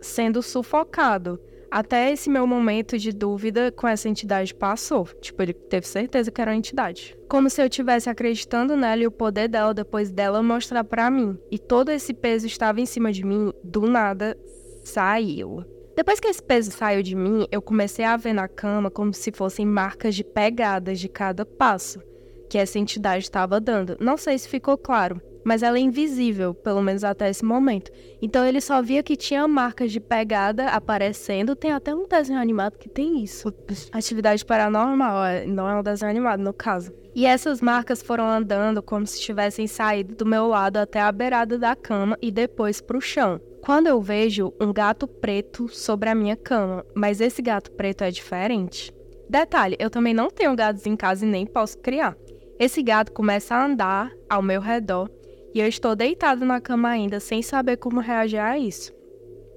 sendo 0.00 0.42
sufocado. 0.42 1.40
Até 1.70 2.10
esse 2.10 2.30
meu 2.30 2.46
momento 2.46 2.96
de 2.96 3.12
dúvida 3.12 3.70
com 3.70 3.86
essa 3.86 4.08
entidade 4.08 4.54
passou. 4.54 5.04
Tipo, 5.20 5.42
ele 5.42 5.52
teve 5.52 5.86
certeza 5.86 6.30
que 6.30 6.40
era 6.40 6.50
uma 6.50 6.56
entidade. 6.56 7.14
Como 7.28 7.50
se 7.50 7.60
eu 7.60 7.66
estivesse 7.66 8.08
acreditando 8.08 8.74
nela 8.74 9.02
e 9.02 9.06
o 9.06 9.10
poder 9.10 9.48
dela 9.48 9.74
depois 9.74 10.10
dela 10.10 10.42
mostrar 10.42 10.82
para 10.82 11.10
mim. 11.10 11.36
E 11.50 11.58
todo 11.58 11.90
esse 11.90 12.14
peso 12.14 12.46
estava 12.46 12.80
em 12.80 12.86
cima 12.86 13.12
de 13.12 13.22
mim, 13.24 13.52
do 13.62 13.82
nada 13.82 14.34
saiu. 14.82 15.62
Depois 15.94 16.20
que 16.20 16.28
esse 16.28 16.42
peso 16.42 16.70
saiu 16.70 17.02
de 17.02 17.14
mim, 17.14 17.46
eu 17.52 17.60
comecei 17.60 18.04
a 18.04 18.16
ver 18.16 18.32
na 18.32 18.48
cama 18.48 18.90
como 18.90 19.12
se 19.12 19.30
fossem 19.30 19.66
marcas 19.66 20.14
de 20.14 20.24
pegadas 20.24 20.98
de 20.98 21.08
cada 21.08 21.44
passo 21.44 22.00
que 22.48 22.56
essa 22.56 22.78
entidade 22.78 23.24
estava 23.24 23.60
dando. 23.60 23.96
Não 24.00 24.16
sei 24.16 24.38
se 24.38 24.48
ficou 24.48 24.78
claro, 24.78 25.20
mas 25.48 25.62
ela 25.62 25.78
é 25.78 25.80
invisível, 25.80 26.52
pelo 26.52 26.82
menos 26.82 27.02
até 27.02 27.30
esse 27.30 27.42
momento. 27.42 27.90
Então 28.20 28.44
ele 28.44 28.60
só 28.60 28.82
via 28.82 29.02
que 29.02 29.16
tinha 29.16 29.48
marcas 29.48 29.90
de 29.90 29.98
pegada 29.98 30.66
aparecendo. 30.66 31.56
Tem 31.56 31.72
até 31.72 31.94
um 31.94 32.06
desenho 32.06 32.38
animado 32.38 32.76
que 32.76 32.86
tem 32.86 33.24
isso. 33.24 33.50
Atividade 33.90 34.44
paranormal, 34.44 35.24
é, 35.24 35.46
não 35.46 35.66
é 35.66 35.74
um 35.74 35.82
desenho 35.82 36.10
animado 36.10 36.42
no 36.42 36.52
caso. 36.52 36.92
E 37.14 37.24
essas 37.24 37.62
marcas 37.62 38.02
foram 38.02 38.28
andando 38.28 38.82
como 38.82 39.06
se 39.06 39.22
tivessem 39.22 39.66
saído 39.66 40.14
do 40.14 40.26
meu 40.26 40.46
lado 40.48 40.76
até 40.76 41.00
a 41.00 41.10
beirada 41.10 41.58
da 41.58 41.74
cama 41.74 42.18
e 42.20 42.30
depois 42.30 42.82
para 42.82 42.98
o 42.98 43.00
chão. 43.00 43.40
Quando 43.62 43.86
eu 43.86 44.02
vejo 44.02 44.52
um 44.60 44.70
gato 44.70 45.08
preto 45.08 45.66
sobre 45.66 46.10
a 46.10 46.14
minha 46.14 46.36
cama, 46.36 46.84
mas 46.94 47.22
esse 47.22 47.40
gato 47.40 47.70
preto 47.70 48.04
é 48.04 48.10
diferente. 48.10 48.92
Detalhe, 49.30 49.76
eu 49.78 49.88
também 49.88 50.12
não 50.12 50.28
tenho 50.28 50.54
gatos 50.54 50.84
em 50.84 50.94
casa 50.94 51.24
e 51.24 51.28
nem 51.28 51.46
posso 51.46 51.78
criar. 51.78 52.14
Esse 52.60 52.82
gato 52.82 53.12
começa 53.12 53.54
a 53.54 53.64
andar 53.64 54.12
ao 54.28 54.42
meu 54.42 54.60
redor 54.60 55.08
e 55.54 55.60
eu 55.60 55.66
estou 55.66 55.96
deitado 55.96 56.44
na 56.44 56.60
cama 56.60 56.88
ainda 56.88 57.20
sem 57.20 57.42
saber 57.42 57.76
como 57.76 58.00
reagir 58.00 58.40
a 58.40 58.58
isso. 58.58 58.92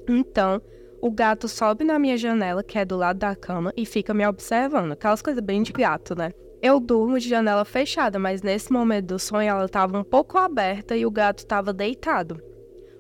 Então, 0.08 0.62
o 1.02 1.10
gato 1.10 1.48
sobe 1.48 1.84
na 1.84 1.98
minha 1.98 2.16
janela, 2.18 2.64
que 2.64 2.78
é 2.78 2.86
do 2.86 2.96
lado 2.96 3.18
da 3.18 3.36
cama, 3.36 3.74
e 3.76 3.86
fica 3.86 4.14
me 4.14 4.26
observando. 4.26 4.92
Aquelas 4.92 5.22
coisas 5.22 5.44
bem 5.44 5.64
de 5.64 5.72
gato, 5.72 6.16
né? 6.16 6.32
Eu 6.62 6.80
durmo 6.80 7.20
de 7.20 7.28
janela 7.28 7.66
fechada, 7.66 8.20
mas 8.20 8.44
nesse 8.44 8.72
momento 8.72 9.08
do 9.08 9.20
sonho 9.20 9.50
ela 9.50 9.66
estava 9.66 9.98
um 9.98 10.04
pouco 10.04 10.38
aberta 10.38 10.96
e 10.96 11.06
o 11.06 11.12
gato 11.12 11.40
estava 11.40 11.74
deitado. 11.74 12.40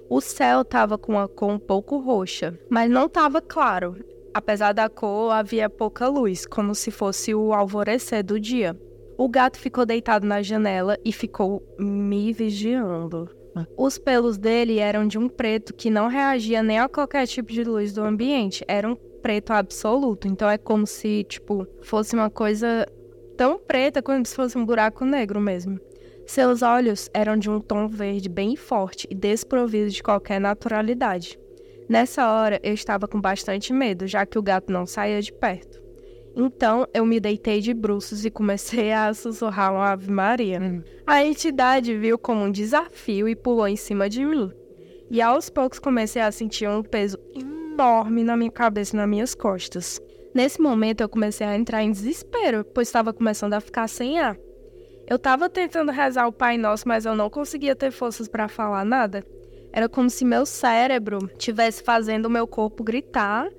O 0.09 0.19
céu 0.19 0.61
estava 0.61 0.97
com 0.97 1.17
a 1.17 1.27
cor 1.27 1.51
um 1.51 1.59
pouco 1.59 1.99
roxa, 1.99 2.59
mas 2.69 2.89
não 2.89 3.05
estava 3.05 3.39
claro. 3.39 3.95
Apesar 4.33 4.73
da 4.73 4.89
cor, 4.89 5.31
havia 5.31 5.69
pouca 5.69 6.07
luz, 6.07 6.45
como 6.45 6.73
se 6.73 6.89
fosse 6.89 7.35
o 7.35 7.53
alvorecer 7.53 8.23
do 8.23 8.39
dia. 8.39 8.75
O 9.21 9.29
gato 9.29 9.59
ficou 9.59 9.85
deitado 9.85 10.25
na 10.25 10.41
janela 10.41 10.97
e 11.05 11.11
ficou 11.11 11.61
me 11.77 12.33
vigiando. 12.33 13.29
Os 13.77 13.99
pelos 13.99 14.35
dele 14.35 14.79
eram 14.79 15.07
de 15.07 15.19
um 15.19 15.29
preto 15.29 15.75
que 15.75 15.91
não 15.91 16.07
reagia 16.07 16.63
nem 16.63 16.79
a 16.79 16.89
qualquer 16.89 17.27
tipo 17.27 17.51
de 17.51 17.63
luz 17.63 17.93
do 17.93 18.01
ambiente. 18.01 18.65
Era 18.67 18.89
um 18.89 18.95
preto 18.95 19.53
absoluto. 19.53 20.27
Então 20.27 20.49
é 20.49 20.57
como 20.57 20.87
se, 20.87 21.23
tipo, 21.25 21.67
fosse 21.83 22.15
uma 22.15 22.31
coisa 22.31 22.87
tão 23.37 23.59
preta 23.59 24.01
quanto 24.01 24.27
se 24.27 24.35
fosse 24.35 24.57
um 24.57 24.65
buraco 24.65 25.05
negro 25.05 25.39
mesmo. 25.39 25.79
Seus 26.25 26.63
olhos 26.63 27.07
eram 27.13 27.37
de 27.37 27.47
um 27.47 27.59
tom 27.59 27.87
verde 27.87 28.27
bem 28.27 28.55
forte 28.55 29.07
e 29.07 29.13
desprovido 29.13 29.91
de 29.91 30.01
qualquer 30.01 30.41
naturalidade. 30.41 31.37
Nessa 31.87 32.27
hora 32.27 32.59
eu 32.63 32.73
estava 32.73 33.07
com 33.07 33.21
bastante 33.21 33.71
medo, 33.71 34.07
já 34.07 34.25
que 34.25 34.39
o 34.39 34.41
gato 34.41 34.73
não 34.73 34.87
saía 34.87 35.21
de 35.21 35.31
perto. 35.31 35.79
Então 36.35 36.87
eu 36.93 37.05
me 37.05 37.19
deitei 37.19 37.59
de 37.59 37.73
bruços 37.73 38.25
e 38.25 38.31
comecei 38.31 38.91
a 38.91 39.13
sussurrar 39.13 39.73
uma 39.73 39.91
Ave 39.91 40.09
Maria. 40.09 40.59
Hum. 40.61 40.81
A 41.05 41.23
entidade 41.23 41.95
viu 41.97 42.17
como 42.17 42.43
um 42.43 42.51
desafio 42.51 43.27
e 43.27 43.35
pulou 43.35 43.67
em 43.67 43.75
cima 43.75 44.09
de 44.09 44.23
mim. 44.23 44.51
E 45.09 45.21
aos 45.21 45.49
poucos 45.49 45.77
comecei 45.77 46.21
a 46.21 46.31
sentir 46.31 46.69
um 46.69 46.81
peso 46.81 47.17
enorme 47.35 48.23
na 48.23 48.37
minha 48.37 48.51
cabeça 48.51 48.95
e 48.95 48.97
nas 48.97 49.09
minhas 49.09 49.35
costas. 49.35 49.99
Nesse 50.33 50.61
momento 50.61 51.01
eu 51.01 51.09
comecei 51.09 51.45
a 51.45 51.57
entrar 51.57 51.83
em 51.83 51.91
desespero, 51.91 52.63
pois 52.63 52.87
estava 52.87 53.11
começando 53.11 53.53
a 53.53 53.59
ficar 53.59 53.89
sem 53.89 54.19
ar. 54.19 54.37
Eu 55.05 55.17
estava 55.17 55.49
tentando 55.49 55.91
rezar 55.91 56.25
o 56.27 56.31
Pai 56.31 56.57
Nosso, 56.57 56.87
mas 56.87 57.05
eu 57.05 57.13
não 57.13 57.29
conseguia 57.29 57.75
ter 57.75 57.91
forças 57.91 58.29
para 58.29 58.47
falar 58.47 58.85
nada. 58.85 59.25
Era 59.73 59.89
como 59.89 60.09
se 60.09 60.23
meu 60.23 60.45
cérebro 60.45 61.27
tivesse 61.37 61.83
fazendo 61.83 62.27
o 62.27 62.29
meu 62.29 62.47
corpo 62.47 62.81
gritar 62.81 63.49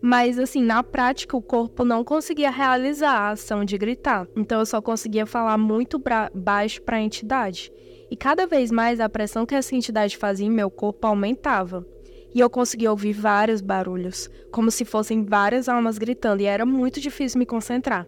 mas, 0.00 0.38
assim, 0.38 0.62
na 0.62 0.82
prática, 0.82 1.36
o 1.36 1.42
corpo 1.42 1.84
não 1.84 2.04
conseguia 2.04 2.50
realizar 2.50 3.12
a 3.12 3.30
ação 3.30 3.64
de 3.64 3.76
gritar. 3.76 4.28
Então, 4.36 4.60
eu 4.60 4.66
só 4.66 4.80
conseguia 4.80 5.26
falar 5.26 5.58
muito 5.58 6.00
baixo 6.34 6.80
para 6.82 6.96
a 6.96 7.00
entidade. 7.00 7.72
E 8.10 8.16
cada 8.16 8.46
vez 8.46 8.70
mais 8.70 9.00
a 9.00 9.08
pressão 9.08 9.44
que 9.44 9.54
essa 9.54 9.74
entidade 9.74 10.16
fazia 10.16 10.46
em 10.46 10.50
meu 10.50 10.70
corpo 10.70 11.06
aumentava. 11.06 11.84
E 12.34 12.40
eu 12.40 12.48
conseguia 12.48 12.90
ouvir 12.90 13.12
vários 13.12 13.60
barulhos, 13.60 14.30
como 14.52 14.70
se 14.70 14.84
fossem 14.84 15.24
várias 15.24 15.68
almas 15.68 15.98
gritando, 15.98 16.42
e 16.42 16.46
era 16.46 16.64
muito 16.64 17.00
difícil 17.00 17.38
me 17.38 17.46
concentrar. 17.46 18.06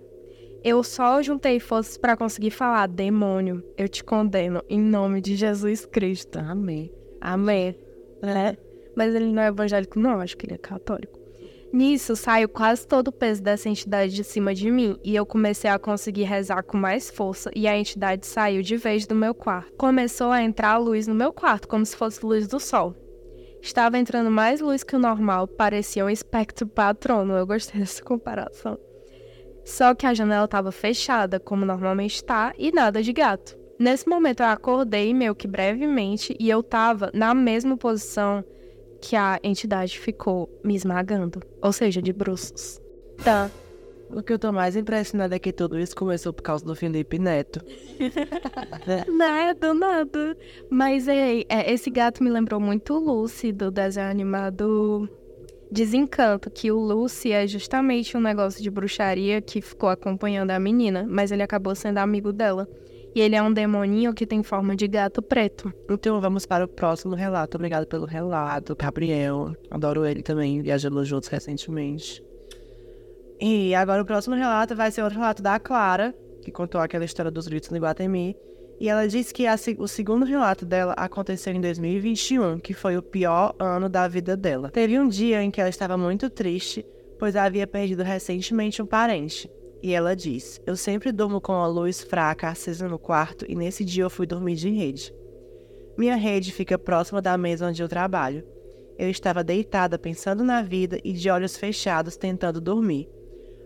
Eu 0.63 0.83
só 0.83 1.23
juntei 1.23 1.59
forças 1.59 1.97
para 1.97 2.17
conseguir 2.17 2.51
falar: 2.51 2.87
demônio, 2.87 3.65
eu 3.79 3.89
te 3.89 4.05
condeno 4.05 4.63
em 4.69 4.81
nome 4.81 5.21
de 5.21 5.35
Jesus 5.35 5.87
Cristo. 5.87 6.39
Amém. 6.39 6.93
Amém. 7.21 7.75
É. 8.23 8.57
Mas 8.95 9.15
ele 9.15 9.33
não 9.33 9.43
é 9.43 9.49
evangélico, 9.49 9.99
não, 9.99 10.21
acho 10.21 10.37
que 10.37 10.47
ele 10.47 10.55
é 10.55 10.59
católico. 10.59 11.20
Nisso, 11.73 12.17
saiu 12.17 12.49
quase 12.49 12.85
todo 12.87 13.09
o 13.09 13.13
peso 13.13 13.41
dessa 13.41 13.69
entidade 13.69 14.13
de 14.13 14.25
cima 14.25 14.53
de 14.53 14.69
mim 14.71 14.99
e 15.05 15.15
eu 15.15 15.25
comecei 15.25 15.71
a 15.71 15.79
conseguir 15.79 16.25
rezar 16.25 16.65
com 16.65 16.77
mais 16.77 17.09
força 17.09 17.49
e 17.55 17.69
a 17.69 17.79
entidade 17.79 18.27
saiu 18.27 18.61
de 18.61 18.77
vez 18.77 19.07
do 19.07 19.15
meu 19.15 19.33
quarto. 19.33 19.73
Começou 19.77 20.33
a 20.33 20.43
entrar 20.43 20.79
luz 20.79 21.07
no 21.07 21.15
meu 21.15 21.33
quarto, 21.33 21.69
como 21.69 21.87
se 21.87 21.95
fosse 21.97 22.27
luz 22.27 22.49
do 22.49 22.59
sol. 22.59 22.95
Estava 23.63 23.99
entrando 23.99 24.31
mais 24.31 24.61
luz 24.61 24.83
que 24.83 24.97
o 24.97 24.99
normal, 24.99 25.47
parecia 25.47 26.05
um 26.05 26.11
espectro 26.11 26.67
patrono. 26.67 27.35
Eu 27.35 27.47
gostei 27.47 27.79
dessa 27.81 28.03
comparação. 28.03 28.77
Só 29.65 29.95
que 29.95 30.07
a 30.07 30.15
janela 30.15 30.47
estava 30.47 30.73
fechada, 30.73 31.39
como 31.39 31.65
normalmente 31.65 32.17
está, 32.17 32.53
e 32.59 32.73
nada 32.73 33.01
de 33.03 33.13
gato. 33.13 33.57
Nesse 33.79 34.09
momento 34.09 34.41
eu 34.41 34.47
acordei 34.47 35.15
meio 35.15 35.35
que 35.35 35.47
brevemente 35.47 36.37
e 36.39 36.51
eu 36.51 36.61
estava 36.61 37.11
na 37.15 37.33
mesma 37.33 37.77
posição 37.77 38.45
que 39.01 39.17
a 39.17 39.39
entidade 39.43 39.99
ficou 39.99 40.49
me 40.65 40.75
esmagando, 40.75 41.41
ou 41.63 41.73
seja, 41.73 42.01
de 42.03 42.13
bruços. 42.13 42.81
Tá. 43.25 43.51
O 44.13 44.23
que 44.23 44.33
eu 44.33 44.39
tô 44.39 44.51
mais 44.51 44.75
impressionada 44.75 45.37
é 45.37 45.39
que 45.39 45.53
tudo 45.53 45.79
isso 45.79 45.95
começou 45.95 46.33
por 46.33 46.43
causa 46.43 46.65
do 46.65 46.75
Felipe 46.75 47.19
Neto. 47.19 47.65
nada, 49.17 49.73
nada. 49.73 50.37
Mas 50.69 51.07
é, 51.07 51.43
é, 51.49 51.73
esse 51.73 51.89
gato 51.91 52.23
me 52.23 52.29
lembrou 52.29 52.61
muito 52.61 52.95
o 52.95 52.99
Lucy 52.99 53.53
do 53.53 53.71
desenho 53.71 54.11
animado 54.11 55.09
Desencanto, 55.71 56.51
que 56.51 56.73
o 56.73 56.79
Lucy 56.81 57.31
é 57.31 57.47
justamente 57.47 58.17
um 58.17 58.21
negócio 58.21 58.61
de 58.61 58.69
bruxaria 58.69 59.41
que 59.41 59.63
ficou 59.63 59.89
acompanhando 59.89 60.51
a 60.51 60.59
menina, 60.59 61.07
mas 61.09 61.31
ele 61.31 61.45
acabou 61.45 61.77
sendo 61.77 61.99
amigo 61.99 62.33
dela. 62.33 62.69
E 63.15 63.21
ele 63.21 63.35
é 63.35 63.43
um 63.43 63.53
demoninho 63.53 64.15
que 64.15 64.27
tem 64.27 64.43
forma 64.43 64.77
de 64.77 64.87
gato 64.87 65.21
preto. 65.21 65.73
Então 65.91 66.21
vamos 66.21 66.47
para 66.47 66.65
o 66.65 66.69
próximo 66.69 67.15
relato. 67.15 67.57
Obrigado 67.57 67.87
pelo 67.87 68.07
relato, 68.07 68.77
Gabriel. 68.77 69.53
Adoro 69.71 70.07
ele 70.07 70.23
também, 70.23 70.63
viajamos 70.63 71.09
juntos 71.09 71.29
recentemente. 71.29 72.23
E 73.41 73.75
agora 73.75 74.03
o 74.03 74.07
próximo 74.07 74.37
relato 74.37 74.77
vai 74.77 74.91
ser 74.91 75.03
outro 75.03 75.19
relato 75.19 75.43
da 75.43 75.59
Clara, 75.59 76.15
que 76.43 76.53
contou 76.53 76.81
aquela 76.81 77.05
história 77.05 77.31
dos 77.31 77.49
gritos 77.49 77.71
no 77.71 77.77
Iguatemi. 77.77 78.37
E 78.79 78.89
ela 78.89 79.07
disse 79.07 79.35
que 79.35 79.47
a, 79.47 79.57
o 79.79 79.89
segundo 79.89 80.25
relato 80.25 80.65
dela 80.65 80.95
aconteceu 80.97 81.53
em 81.53 81.61
2021, 81.61 82.59
que 82.59 82.73
foi 82.73 82.97
o 82.97 83.03
pior 83.03 83.55
ano 83.59 83.89
da 83.89 84.07
vida 84.09 84.37
dela. 84.37 84.71
Teve 84.71 84.99
um 84.99 85.09
dia 85.09 85.43
em 85.43 85.51
que 85.51 85.61
ela 85.61 85.69
estava 85.69 85.99
muito 85.99 86.31
triste, 86.31 86.87
pois 87.19 87.37
havia 87.37 87.67
perdido 87.67 88.03
recentemente 88.03 88.81
um 88.81 88.87
parente. 88.87 89.51
E 89.83 89.93
ela 89.95 90.15
diz: 90.15 90.61
Eu 90.67 90.77
sempre 90.77 91.11
durmo 91.11 91.41
com 91.41 91.53
a 91.53 91.67
luz 91.67 92.03
fraca 92.03 92.49
acesa 92.49 92.89
no 92.89 92.99
quarto 92.99 93.45
e 93.49 93.55
nesse 93.55 93.85
dia 93.85 94.05
eu 94.05 94.11
fui 94.11 94.27
dormir 94.27 94.55
de 94.55 94.69
rede. 94.69 95.15
Minha 95.97 96.17
rede 96.17 96.53
fica 96.53 96.79
próxima 96.79 97.21
da 97.21 97.37
mesa 97.37 97.67
onde 97.67 97.83
eu 97.83 97.89
trabalho. 97.89 98.45
Eu 98.99 99.09
estava 99.09 99.43
deitada 99.43 99.99
pensando 99.99 100.45
na 100.45 100.61
vida 100.61 100.99
e 101.03 101.13
de 101.13 101.31
olhos 101.31 101.57
fechados 101.57 102.17
tentando 102.17 102.61
dormir. 102.61 103.09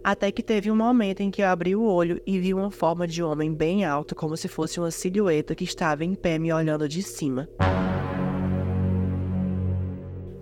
Até 0.02 0.30
que 0.30 0.42
teve 0.42 0.71
um 0.71 0.76
momento 0.76 1.21
em 1.21 1.30
que 1.30 1.42
eu 1.42 1.47
abri 1.47 1.75
o 1.75 1.83
olho 1.83 2.21
e 2.26 2.38
vi 2.38 2.52
uma 2.52 2.71
forma 2.71 3.06
de 3.06 3.23
homem 3.23 3.52
bem 3.52 3.85
alto, 3.85 4.14
como 4.14 4.37
se 4.37 4.49
fosse 4.49 4.78
uma 4.78 4.90
silhueta 4.90 5.54
que 5.54 5.64
estava 5.64 6.04
em 6.04 6.14
pé 6.14 6.38
me 6.38 6.52
olhando 6.52 6.88
de 6.88 7.02
cima. 7.02 7.49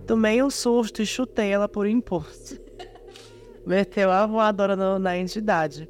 Tomei 0.07 0.43
um 0.43 0.50
susto 0.50 1.00
e 1.00 1.07
chutei 1.07 1.50
ela 1.50 1.69
por 1.69 1.87
impulso 1.87 2.61
meteu 3.66 4.11
a 4.11 4.26
voadora 4.26 4.76
no, 4.76 4.99
na 4.99 5.16
entidade. 5.16 5.88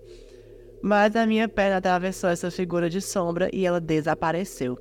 Mas 0.83 1.15
a 1.15 1.27
minha 1.27 1.49
perna 1.49 1.77
atravessou 1.77 2.31
essa 2.31 2.51
figura 2.51 2.91
de 2.91 3.01
sombra 3.01 3.49
e 3.53 3.65
ela 3.65 3.81
desapareceu. 3.81 4.77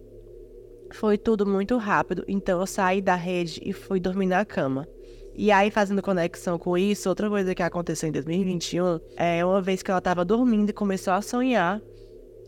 Foi 0.94 1.18
tudo 1.18 1.46
muito 1.46 1.78
rápido, 1.78 2.26
então 2.28 2.60
eu 2.60 2.68
saí 2.68 3.02
da 3.02 3.16
rede 3.16 3.62
e 3.64 3.72
fui 3.72 4.00
dormir 4.00 4.26
na 4.26 4.44
cama. 4.44 4.88
E 5.34 5.50
aí, 5.52 5.72
fazendo 5.72 6.02
conexão 6.02 6.60
com 6.60 6.78
isso, 6.78 7.08
outra 7.08 7.30
coisa 7.30 7.56
que 7.56 7.64
aconteceu 7.64 8.10
em 8.10 8.12
2021 8.12 9.00
é 9.16 9.46
uma 9.46 9.62
vez 9.62 9.82
que 9.82 9.90
ela 9.90 10.00
estava 10.00 10.26
dormindo 10.26 10.72
e 10.72 10.74
começou 10.74 11.14
a 11.14 11.22
sonhar, 11.22 11.82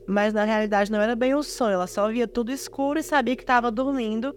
mas 0.05 0.33
na 0.33 0.43
realidade 0.43 0.91
não 0.91 0.99
era 0.99 1.15
bem 1.15 1.33
um 1.33 1.41
sonho, 1.41 1.75
ela 1.75 1.87
só 1.87 2.09
via 2.11 2.27
tudo 2.27 2.51
escuro 2.51 2.99
e 2.99 3.03
sabia 3.03 3.37
que 3.37 3.43
estava 3.43 3.71
dormindo 3.71 4.35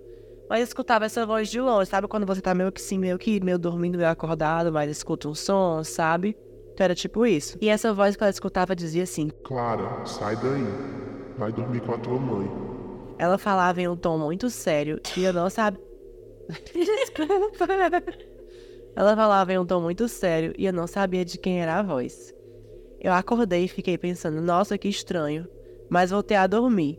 mas 0.49 0.69
escutava 0.69 1.05
essa 1.05 1.27
voz 1.27 1.49
de 1.49 1.61
longe, 1.61 1.91
sabe? 1.91 2.09
Quando 2.09 2.27
você 2.27 2.41
tá 2.41 2.55
meio 2.55 2.71
que 2.73 2.81
sim, 2.81 2.99
meio 2.99 3.19
que 3.19 3.43
meio 3.43 3.59
dormindo, 3.59 3.99
meio 3.99 4.11
acordado, 4.11 4.73
mas 4.73 4.91
escuta 4.91 5.29
um 5.29 5.35
som, 5.35 5.83
sabe? 5.83 6.37
Então 6.73 6.85
era 6.85 6.95
tipo 6.95 7.25
isso. 7.25 7.57
E 7.61 7.69
essa 7.69 7.93
voz 7.93 8.17
que 8.17 8.23
ela 8.23 8.31
escutava 8.31 8.77
dizia 8.77 9.03
assim: 9.05 9.31
Clara, 9.43 10.05
sai 10.05 10.37
daí. 10.37 10.67
Vai 11.39 11.53
dormir 11.53 11.81
com 11.81 11.93
a 11.93 11.99
tua 11.99 12.19
mãe. 12.19 12.51
Ela 13.19 13.39
falava 13.39 13.81
em 13.81 13.89
um 13.89 13.97
tom 13.97 14.19
muito 14.19 14.49
sério 14.51 15.01
e 15.17 15.25
eu 15.25 15.33
não 15.33 15.49
sabia. 15.51 15.81
Desculpa. 16.75 17.67
Ela 18.95 19.15
falava 19.15 19.53
em 19.53 19.59
um 19.59 19.67
tom 19.67 19.81
muito 19.81 20.09
sério 20.09 20.55
e 20.57 20.65
eu 20.65 20.73
não 20.73 20.87
sabia 20.87 21.25
de 21.25 21.39
quem 21.39 21.61
era 21.61 21.79
a 21.79 21.83
voz. 21.83 22.35
Eu 23.01 23.13
acordei 23.13 23.65
e 23.65 23.69
fiquei 23.69 23.99
pensando: 23.99 24.41
nossa, 24.41 24.79
que 24.79 24.89
estranho. 24.89 25.47
Mas 25.89 26.11
voltei 26.11 26.37
a 26.37 26.47
dormir. 26.47 26.99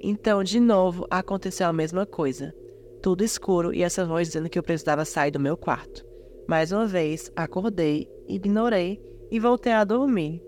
Então, 0.00 0.42
de 0.42 0.60
novo, 0.60 1.06
aconteceu 1.10 1.66
a 1.66 1.72
mesma 1.72 2.04
coisa. 2.04 2.54
Tudo 3.06 3.22
escuro 3.22 3.72
e 3.72 3.84
essa 3.84 4.04
voz 4.04 4.26
dizendo 4.26 4.50
que 4.50 4.58
eu 4.58 4.64
precisava 4.64 5.04
sair 5.04 5.30
do 5.30 5.38
meu 5.38 5.56
quarto. 5.56 6.04
Mais 6.48 6.72
uma 6.72 6.88
vez, 6.88 7.30
acordei, 7.36 8.10
ignorei 8.26 9.00
e 9.30 9.38
voltei 9.38 9.70
a 9.70 9.84
dormir. 9.84 10.42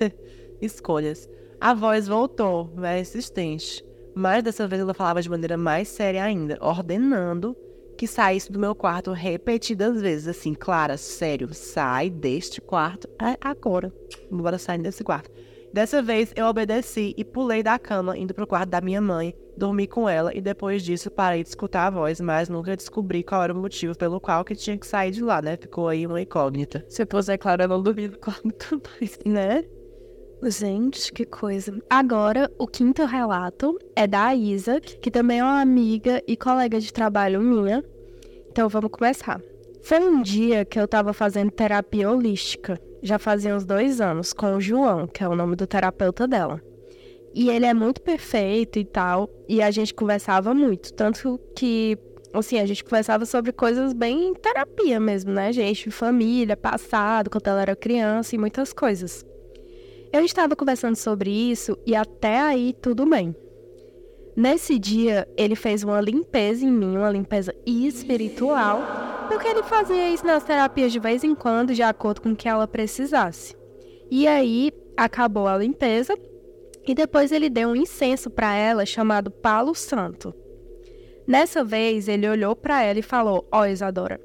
Escolhas. 0.60 1.30
A 1.60 1.74
voz 1.74 2.08
voltou, 2.08 2.68
mais 2.74 3.08
insistente. 3.08 3.84
Mas 4.12 4.42
dessa 4.42 4.66
vez 4.66 4.82
ela 4.82 4.92
falava 4.92 5.22
de 5.22 5.30
maneira 5.30 5.56
mais 5.56 5.86
séria 5.86 6.24
ainda, 6.24 6.58
ordenando 6.60 7.56
que 7.96 8.08
saísse 8.08 8.50
do 8.50 8.58
meu 8.58 8.74
quarto 8.74 9.12
repetidas 9.12 10.02
vezes, 10.02 10.26
assim, 10.26 10.54
Clara, 10.54 10.96
sério, 10.96 11.54
sai 11.54 12.10
deste 12.10 12.60
quarto 12.60 13.08
agora. 13.40 13.92
Bora 14.28 14.58
sair 14.58 14.78
desse 14.78 15.04
quarto. 15.04 15.30
Dessa 15.78 16.02
vez 16.02 16.32
eu 16.34 16.46
obedeci 16.46 17.14
e 17.16 17.24
pulei 17.24 17.62
da 17.62 17.78
cama, 17.78 18.18
indo 18.18 18.34
pro 18.34 18.48
quarto 18.48 18.68
da 18.68 18.80
minha 18.80 19.00
mãe, 19.00 19.32
dormi 19.56 19.86
com 19.86 20.08
ela 20.08 20.36
e 20.36 20.40
depois 20.40 20.82
disso 20.82 21.08
parei 21.08 21.44
de 21.44 21.50
escutar 21.50 21.86
a 21.86 21.90
voz, 21.90 22.20
mas 22.20 22.48
nunca 22.48 22.76
descobri 22.76 23.22
qual 23.22 23.44
era 23.44 23.54
o 23.54 23.56
motivo 23.56 23.96
pelo 23.96 24.20
qual 24.20 24.44
que 24.44 24.56
tinha 24.56 24.76
que 24.76 24.84
sair 24.84 25.12
de 25.12 25.22
lá, 25.22 25.40
né? 25.40 25.56
Ficou 25.56 25.86
aí 25.86 26.04
uma 26.04 26.20
incógnita. 26.20 26.84
Se 26.88 27.06
fosse, 27.06 27.32
é 27.32 27.38
claro, 27.38 27.62
eu 27.62 27.68
não 27.68 27.80
dormi 27.80 28.08
no 28.08 28.18
quarto 28.18 28.82
mais, 29.00 29.20
né? 29.24 29.64
Gente, 30.42 31.12
que 31.12 31.24
coisa. 31.24 31.72
Agora, 31.88 32.50
o 32.58 32.66
quinto 32.66 33.04
relato 33.04 33.78
é 33.94 34.04
da 34.04 34.34
Isa, 34.34 34.80
que 34.80 35.12
também 35.12 35.38
é 35.38 35.44
uma 35.44 35.60
amiga 35.60 36.20
e 36.26 36.36
colega 36.36 36.80
de 36.80 36.92
trabalho 36.92 37.40
minha. 37.40 37.84
Então 38.50 38.68
vamos 38.68 38.90
começar. 38.90 39.40
Foi 39.82 40.00
um 40.00 40.20
dia 40.22 40.64
que 40.64 40.78
eu 40.78 40.86
tava 40.86 41.12
fazendo 41.12 41.50
terapia 41.50 42.10
holística. 42.10 42.78
Já 43.02 43.18
fazia 43.18 43.54
uns 43.54 43.64
dois 43.64 44.00
anos, 44.00 44.32
com 44.32 44.56
o 44.56 44.60
João, 44.60 45.06
que 45.06 45.22
é 45.22 45.28
o 45.28 45.36
nome 45.36 45.56
do 45.56 45.66
terapeuta 45.66 46.26
dela. 46.26 46.60
E 47.34 47.48
ele 47.48 47.66
é 47.66 47.74
muito 47.74 48.00
perfeito 48.00 48.78
e 48.78 48.84
tal, 48.84 49.30
e 49.48 49.62
a 49.62 49.70
gente 49.70 49.94
conversava 49.94 50.52
muito. 50.52 50.92
Tanto 50.92 51.38
que, 51.54 51.96
assim, 52.32 52.58
a 52.58 52.66
gente 52.66 52.82
conversava 52.82 53.24
sobre 53.24 53.52
coisas 53.52 53.92
bem 53.92 54.34
terapia 54.34 54.98
mesmo, 54.98 55.32
né, 55.32 55.52
gente? 55.52 55.90
Família, 55.90 56.56
passado, 56.56 57.30
quando 57.30 57.46
ela 57.46 57.62
era 57.62 57.76
criança 57.76 58.34
e 58.34 58.38
muitas 58.38 58.72
coisas. 58.72 59.24
Eu 60.12 60.24
estava 60.24 60.56
conversando 60.56 60.96
sobre 60.96 61.30
isso 61.30 61.78
e 61.86 61.94
até 61.94 62.40
aí 62.40 62.74
tudo 62.80 63.06
bem. 63.06 63.34
Nesse 64.38 64.78
dia, 64.78 65.26
ele 65.36 65.56
fez 65.56 65.82
uma 65.82 66.00
limpeza 66.00 66.64
em 66.64 66.70
mim, 66.70 66.96
uma 66.96 67.10
limpeza 67.10 67.52
espiritual, 67.66 69.26
porque 69.26 69.48
ele 69.48 69.64
fazia 69.64 70.10
isso 70.10 70.24
nas 70.24 70.44
terapias 70.44 70.92
de 70.92 71.00
vez 71.00 71.24
em 71.24 71.34
quando, 71.34 71.74
de 71.74 71.82
acordo 71.82 72.20
com 72.20 72.30
o 72.30 72.36
que 72.36 72.48
ela 72.48 72.68
precisasse. 72.68 73.56
E 74.08 74.28
aí, 74.28 74.70
acabou 74.96 75.48
a 75.48 75.58
limpeza 75.58 76.16
e 76.86 76.94
depois 76.94 77.32
ele 77.32 77.50
deu 77.50 77.70
um 77.70 77.74
incenso 77.74 78.30
para 78.30 78.54
ela 78.54 78.86
chamado 78.86 79.28
Palo 79.28 79.74
Santo. 79.74 80.32
Nessa 81.26 81.64
vez, 81.64 82.06
ele 82.06 82.28
olhou 82.28 82.54
para 82.54 82.80
ela 82.84 83.00
e 83.00 83.02
falou: 83.02 83.44
Ó, 83.50 83.62
oh, 83.62 83.66
Isadora, 83.66 84.20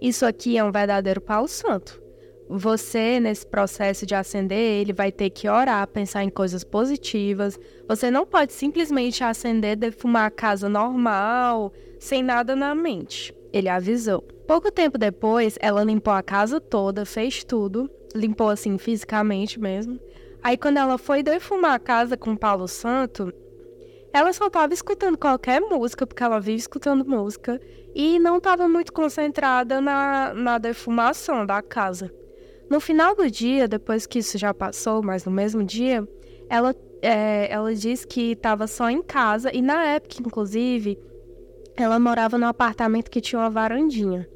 isso 0.00 0.24
aqui 0.24 0.56
é 0.56 0.64
um 0.64 0.72
verdadeiro 0.72 1.20
Palo 1.20 1.46
Santo 1.46 2.07
você, 2.48 3.20
nesse 3.20 3.46
processo 3.46 4.06
de 4.06 4.14
acender, 4.14 4.80
ele 4.80 4.92
vai 4.92 5.12
ter 5.12 5.28
que 5.28 5.48
orar, 5.48 5.86
pensar 5.86 6.24
em 6.24 6.30
coisas 6.30 6.64
positivas. 6.64 7.58
Você 7.86 8.10
não 8.10 8.24
pode 8.24 8.54
simplesmente 8.54 9.22
acender, 9.22 9.76
defumar 9.76 10.26
a 10.26 10.30
casa 10.30 10.68
normal, 10.68 11.72
sem 11.98 12.22
nada 12.22 12.56
na 12.56 12.74
mente. 12.74 13.34
Ele 13.52 13.68
avisou. 13.68 14.22
Pouco 14.46 14.72
tempo 14.72 14.96
depois, 14.96 15.58
ela 15.60 15.84
limpou 15.84 16.14
a 16.14 16.22
casa 16.22 16.58
toda, 16.58 17.04
fez 17.04 17.44
tudo, 17.44 17.90
limpou 18.14 18.48
assim 18.48 18.78
fisicamente 18.78 19.60
mesmo. 19.60 20.00
Aí, 20.42 20.56
quando 20.56 20.78
ela 20.78 20.96
foi 20.96 21.22
defumar 21.22 21.74
a 21.74 21.78
casa 21.78 22.16
com 22.16 22.34
Paulo 22.34 22.66
Santo, 22.66 23.30
ela 24.10 24.32
só 24.32 24.46
estava 24.46 24.72
escutando 24.72 25.18
qualquer 25.18 25.60
música, 25.60 26.06
porque 26.06 26.22
ela 26.22 26.40
vive 26.40 26.58
escutando 26.58 27.04
música, 27.04 27.60
e 27.94 28.18
não 28.18 28.38
estava 28.38 28.66
muito 28.66 28.92
concentrada 28.92 29.80
na, 29.82 30.32
na 30.32 30.56
defumação 30.56 31.44
da 31.44 31.60
casa. 31.60 32.10
No 32.70 32.80
final 32.80 33.14
do 33.14 33.30
dia, 33.30 33.66
depois 33.66 34.06
que 34.06 34.18
isso 34.18 34.36
já 34.36 34.52
passou, 34.52 35.02
mas 35.02 35.24
no 35.24 35.32
mesmo 35.32 35.64
dia, 35.64 36.06
ela, 36.50 36.74
é, 37.00 37.50
ela 37.50 37.74
disse 37.74 38.06
que 38.06 38.32
estava 38.32 38.66
só 38.66 38.90
em 38.90 39.02
casa 39.02 39.50
e 39.54 39.62
na 39.62 39.84
época, 39.84 40.16
inclusive, 40.20 40.98
ela 41.76 41.98
morava 41.98 42.36
num 42.36 42.46
apartamento 42.46 43.10
que 43.10 43.20
tinha 43.20 43.40
uma 43.40 43.50
varandinha. 43.50 44.28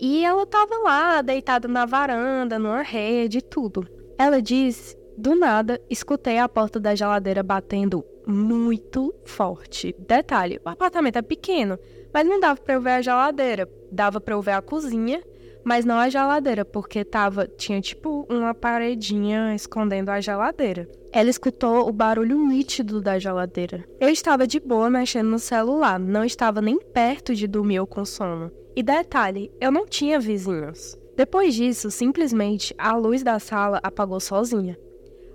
E 0.00 0.24
ela 0.24 0.44
estava 0.44 0.78
lá, 0.78 1.20
deitada 1.20 1.66
na 1.66 1.84
varanda, 1.84 2.58
numa 2.58 2.82
rede 2.82 3.42
tudo. 3.42 3.86
Ela 4.16 4.40
disse, 4.40 4.96
do 5.16 5.34
nada, 5.34 5.80
escutei 5.90 6.38
a 6.38 6.48
porta 6.48 6.78
da 6.78 6.94
geladeira 6.94 7.42
batendo 7.42 8.04
muito 8.26 9.12
forte. 9.24 9.94
Detalhe, 9.98 10.60
o 10.64 10.68
apartamento 10.68 11.16
é 11.16 11.22
pequeno, 11.22 11.78
mas 12.14 12.26
não 12.26 12.38
dava 12.38 12.60
para 12.60 12.74
eu 12.74 12.80
ver 12.80 12.90
a 12.90 13.02
geladeira, 13.02 13.68
dava 13.90 14.20
para 14.20 14.34
eu 14.34 14.40
ver 14.40 14.52
a 14.52 14.62
cozinha 14.62 15.22
mas 15.68 15.84
não 15.84 15.98
a 15.98 16.08
geladeira, 16.08 16.64
porque 16.64 17.04
tava, 17.04 17.46
tinha 17.46 17.78
tipo 17.78 18.26
uma 18.30 18.54
paredinha 18.54 19.54
escondendo 19.54 20.08
a 20.08 20.18
geladeira. 20.18 20.88
Ela 21.12 21.28
escutou 21.28 21.86
o 21.86 21.92
barulho 21.92 22.38
nítido 22.38 23.02
da 23.02 23.18
geladeira. 23.18 23.84
Eu 24.00 24.08
estava 24.08 24.46
de 24.46 24.58
boa 24.58 24.88
mexendo 24.88 25.28
no 25.28 25.38
celular, 25.38 26.00
não 26.00 26.24
estava 26.24 26.62
nem 26.62 26.78
perto 26.78 27.34
de 27.34 27.46
dormir 27.46 27.80
ou 27.80 27.86
com 27.86 28.02
sono. 28.02 28.50
E 28.74 28.82
detalhe, 28.82 29.52
eu 29.60 29.70
não 29.70 29.84
tinha 29.84 30.18
vizinhos. 30.18 30.96
Depois 31.14 31.54
disso, 31.54 31.90
simplesmente 31.90 32.74
a 32.78 32.96
luz 32.96 33.22
da 33.22 33.38
sala 33.38 33.78
apagou 33.82 34.20
sozinha. 34.20 34.78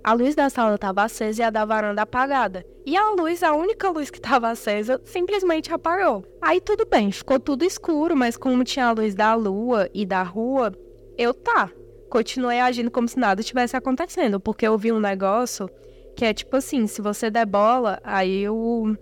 A 0.04 0.12
luz 0.12 0.34
da 0.34 0.50
sala 0.50 0.74
estava 0.74 1.02
acesa 1.02 1.40
e 1.40 1.44
a 1.46 1.48
da 1.48 1.64
varanda 1.64 2.02
apagada. 2.02 2.62
E 2.84 2.94
a 2.94 3.12
luz, 3.12 3.42
a 3.42 3.54
única 3.54 3.88
luz 3.88 4.10
que 4.10 4.18
estava 4.18 4.50
acesa, 4.50 5.00
simplesmente 5.02 5.72
apagou. 5.72 6.22
Aí 6.42 6.60
tudo 6.60 6.84
bem, 6.84 7.10
ficou 7.10 7.40
tudo 7.40 7.64
escuro, 7.64 8.14
mas 8.14 8.36
como 8.36 8.62
tinha 8.64 8.88
a 8.88 8.92
luz 8.92 9.14
da 9.14 9.34
lua 9.34 9.88
e 9.94 10.04
da 10.04 10.22
rua, 10.22 10.74
eu 11.16 11.32
tá. 11.32 11.70
Continuei 12.10 12.60
agindo 12.60 12.90
como 12.90 13.08
se 13.08 13.18
nada 13.18 13.42
tivesse 13.42 13.78
acontecendo, 13.78 14.38
porque 14.38 14.68
eu 14.68 14.76
vi 14.76 14.92
um 14.92 15.00
negócio 15.00 15.70
que 16.14 16.26
é 16.26 16.34
tipo 16.34 16.54
assim, 16.54 16.86
se 16.86 17.00
você 17.00 17.30
der 17.30 17.46
bola, 17.46 17.98
aí 18.04 18.46
o, 18.46 18.94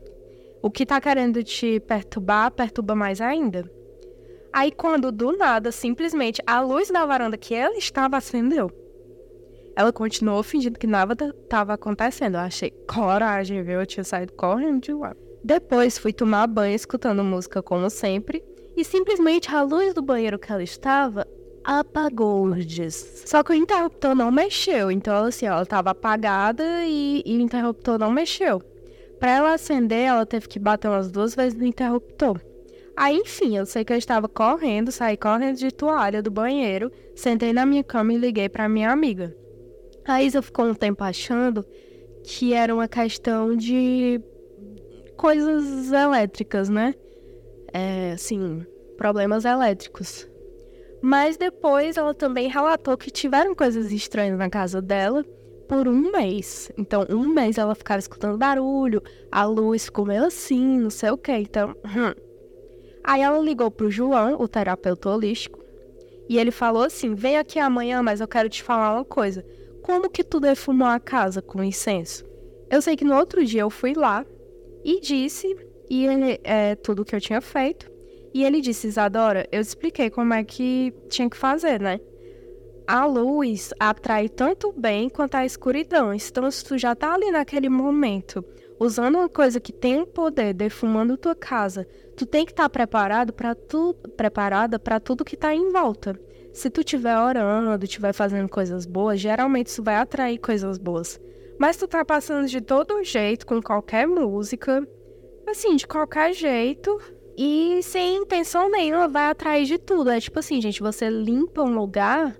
o 0.63 0.71
que 0.71 0.87
tá 0.87 1.01
querendo 1.01 1.43
te 1.43 1.81
perturbar, 1.81 2.53
perturba 2.53 2.95
mais 2.95 3.21
ainda. 3.21 3.69
Aí 4.53 4.71
quando 4.71 5.11
do 5.11 5.37
nada, 5.37 5.73
simplesmente 5.73 6.41
a 6.47 6.61
luz 6.61 6.91
da 6.91 7.05
varanda 7.05 7.37
que 7.37 7.57
ela 7.57 7.77
estava 7.77 8.19
acendeu. 8.19 8.71
Ela 9.75 9.93
continuou 9.93 10.43
fingindo 10.43 10.79
que 10.79 10.87
nada 10.87 11.35
estava 11.43 11.75
acontecendo. 11.75 12.35
Eu 12.35 12.41
achei 12.41 12.71
coragem, 12.87 13.63
viu? 13.63 13.81
Eu 13.81 13.87
tinha 13.87 14.05
saído 14.05 14.33
correndo 14.33 14.81
de 14.81 14.93
lá. 14.93 15.15
Depois 15.43 15.99
fui 15.99 16.13
tomar 16.13 16.47
banho 16.47 16.75
escutando 16.75 17.25
música 17.25 17.63
como 17.63 17.89
sempre. 17.91 18.45
E 18.77 18.85
simplesmente 18.85 19.55
a 19.55 19.63
luz 19.63 19.93
do 19.93 20.03
banheiro 20.03 20.39
que 20.39 20.51
ela 20.51 20.63
estava 20.63 21.27
apagou 21.65 22.49
Só 23.27 23.43
que 23.43 23.53
o 23.53 23.55
interruptor 23.55 24.15
não 24.15 24.31
mexeu. 24.31 24.91
Então, 24.91 25.25
assim, 25.25 25.47
ela 25.47 25.63
estava 25.63 25.91
apagada 25.91 26.65
e, 26.85 27.23
e 27.25 27.37
o 27.37 27.41
interruptor 27.41 27.99
não 27.99 28.11
mexeu. 28.11 28.63
Para 29.19 29.31
ela 29.31 29.55
acender, 29.55 30.07
ela 30.07 30.27
teve 30.27 30.49
que 30.49 30.59
bater 30.59 30.89
umas 30.89 31.11
duas 31.11 31.35
vezes 31.35 31.59
no 31.59 31.65
interruptor. 31.65 32.41
Aí, 32.97 33.17
enfim, 33.17 33.57
eu 33.57 33.65
sei 33.65 33.85
que 33.85 33.93
eu 33.93 33.97
estava 33.97 34.29
correndo, 34.29 34.93
saí 34.93 35.17
correndo 35.17 35.57
de 35.57 35.71
toalha 35.71 36.23
do 36.23 36.31
banheiro, 36.31 36.91
sentei 37.15 37.53
na 37.53 37.65
minha 37.65 37.83
cama 37.83 38.13
e 38.13 38.17
liguei 38.17 38.49
para 38.49 38.69
minha 38.69 38.91
amiga. 38.91 39.35
A 40.05 40.23
Isa 40.23 40.43
ficou 40.43 40.67
um 40.67 40.75
tempo 40.75 41.03
achando 41.05 41.65
que 42.25 42.55
era 42.55 42.75
uma 42.75 42.89
questão 42.89 43.57
de 43.57 44.21
coisas 45.17 45.93
elétricas, 45.93 46.69
né? 46.69 46.95
É, 47.73 48.13
assim, 48.13 48.67
problemas 48.97 49.45
elétricos. 49.45 50.29
Mas 51.01 51.37
depois 51.37 51.97
ela 51.97 52.15
também 52.15 52.49
relatou 52.49 52.97
que 52.97 53.11
tiveram 53.11 53.55
coisas 53.55 53.91
estranhas 53.91 54.39
na 54.39 54.49
casa 54.49 54.81
dela 54.81 55.25
por 55.69 55.89
um 55.89 56.13
mês. 56.13 56.71
Então, 56.77 57.07
um 57.09 57.29
mês 57.29 57.59
ela 57.59 57.75
ficava 57.75 57.99
escutando 57.99 58.39
barulho, 58.39 59.03
a 59.31 59.45
luz 59.45 59.87
ficou 59.87 60.05
meio 60.05 60.25
assim, 60.25 60.79
não 60.79 60.91
sei 60.91 61.11
o 61.11 61.17
que. 61.17 61.33
Então, 61.33 61.75
hum. 61.85 62.15
aí 63.03 63.23
ela 63.23 63.39
ligou 63.39 63.71
pro 63.71 63.91
João, 63.91 64.41
o 64.41 64.47
terapeuta 64.47 65.09
holístico, 65.09 65.59
e 66.29 66.39
ele 66.39 66.51
falou 66.51 66.85
assim: 66.85 67.15
vem 67.15 67.39
aqui 67.39 67.59
amanhã, 67.59 68.03
mas 68.03 68.21
eu 68.21 68.29
quero 68.29 68.49
te 68.49 68.63
falar 68.63 68.95
uma 68.95 69.05
coisa 69.05 69.45
como 69.83 70.09
que 70.09 70.23
tu 70.23 70.41
defumou 70.41 70.89
a 70.89 71.01
casa 71.01 71.43
com 71.43 71.63
incenso? 71.63 72.25
Eu 72.71 72.81
sei 72.81 72.97
que 72.97 73.05
no 73.05 73.17
outro 73.17 73.45
dia 73.45 73.63
eu 73.63 73.71
fui 73.71 73.93
lá 73.95 74.25
e 74.85 75.01
disse 75.01 75.55
e 75.91 76.07
ele, 76.07 76.41
é, 76.43 76.75
tudo 76.75 77.05
que 77.05 77.15
eu 77.15 77.21
tinha 77.21 77.41
feito. 77.41 77.91
E 78.33 78.45
ele 78.45 78.63
disse, 78.63 78.87
Isadora, 78.87 79.47
eu 79.53 79.61
expliquei 79.61 80.09
como 80.09 80.33
é 80.33 80.43
que 80.43 80.95
tinha 81.09 81.29
que 81.29 81.37
fazer, 81.37 81.79
né? 81.81 82.01
A 82.87 83.05
luz 83.05 83.75
atrai 83.79 84.29
tanto 84.29 84.73
bem 84.73 85.11
quanto 85.11 85.35
a 85.35 85.45
escuridão. 85.45 86.15
Então, 86.15 86.51
se 86.51 86.65
tu 86.65 86.79
já 86.79 86.95
tá 86.95 87.13
ali 87.13 87.31
naquele 87.31 87.69
momento, 87.69 88.43
usando 88.81 89.17
uma 89.17 89.29
coisa 89.29 89.61
que 89.61 89.73
tem 89.73 90.01
um 90.01 90.07
poder, 90.07 90.55
defumando 90.55 91.17
tua 91.17 91.35
casa, 91.35 91.87
tu 92.17 92.25
tem 92.25 92.47
que 92.47 92.53
estar 92.53 92.65
tá 92.65 92.71
preparado 92.71 93.33
para 93.33 93.55
tu, 93.55 93.95
preparada 94.17 94.79
para 94.79 94.99
tudo 94.99 95.25
que 95.25 95.37
tá 95.37 95.55
em 95.55 95.69
volta. 95.69 96.19
Se 96.53 96.69
tu 96.69 96.81
estiver 96.81 97.19
orando, 97.19 97.85
estiver 97.85 98.13
fazendo 98.13 98.49
coisas 98.49 98.85
boas, 98.87 99.21
geralmente 99.21 99.69
isso 99.69 99.83
vai 99.83 99.97
atrair 99.97 100.39
coisas 100.39 100.79
boas. 100.79 101.21
Mas 101.59 101.77
tu 101.77 101.87
tá 101.87 102.05
passando 102.05 102.47
de 102.47 102.61
todo 102.61 103.03
jeito, 103.03 103.47
com 103.47 103.63
qualquer 103.63 104.07
música, 104.07 104.87
assim, 105.47 105.77
de 105.77 105.87
qualquer 105.87 106.33
jeito, 106.35 106.99
e 107.37 107.81
sem 107.83 108.17
intenção 108.17 108.71
nenhuma 108.71 109.09
vai 109.09 109.31
atrair 109.31 109.65
de 109.65 109.79
tudo. 109.79 110.11
É 110.11 110.21
tipo 110.21 110.39
assim, 110.39 110.61
gente, 110.61 110.81
você 110.81 111.09
limpa 111.09 111.63
um 111.63 111.75
lugar 111.75 112.37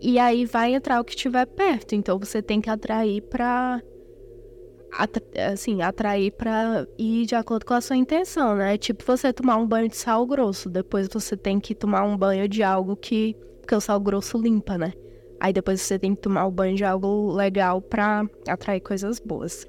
e 0.00 0.18
aí 0.18 0.44
vai 0.44 0.74
entrar 0.74 1.00
o 1.00 1.04
que 1.04 1.12
estiver 1.12 1.46
perto. 1.46 1.94
Então 1.94 2.18
você 2.18 2.42
tem 2.42 2.60
que 2.60 2.68
atrair 2.68 3.22
pra. 3.22 3.80
Assim, 5.52 5.82
atrair 5.82 6.32
pra 6.32 6.86
ir 6.98 7.26
de 7.26 7.34
acordo 7.34 7.64
com 7.64 7.74
a 7.74 7.80
sua 7.80 7.96
intenção, 7.96 8.54
né? 8.54 8.76
Tipo 8.76 9.04
você 9.04 9.32
tomar 9.32 9.56
um 9.56 9.66
banho 9.66 9.88
de 9.88 9.96
sal 9.96 10.26
grosso. 10.26 10.68
Depois 10.68 11.08
você 11.08 11.36
tem 11.36 11.58
que 11.58 11.74
tomar 11.74 12.04
um 12.04 12.16
banho 12.16 12.48
de 12.48 12.62
algo 12.62 12.96
que. 12.96 13.36
O 13.72 13.80
sal 13.80 13.98
grosso 13.98 14.36
limpa, 14.36 14.76
né? 14.76 14.92
Aí 15.40 15.50
depois 15.50 15.80
você 15.80 15.98
tem 15.98 16.14
que 16.14 16.20
tomar 16.20 16.46
o 16.46 16.50
banho 16.50 16.76
de 16.76 16.84
algo 16.84 17.32
legal 17.32 17.80
pra 17.80 18.26
atrair 18.46 18.80
coisas 18.80 19.18
boas. 19.18 19.66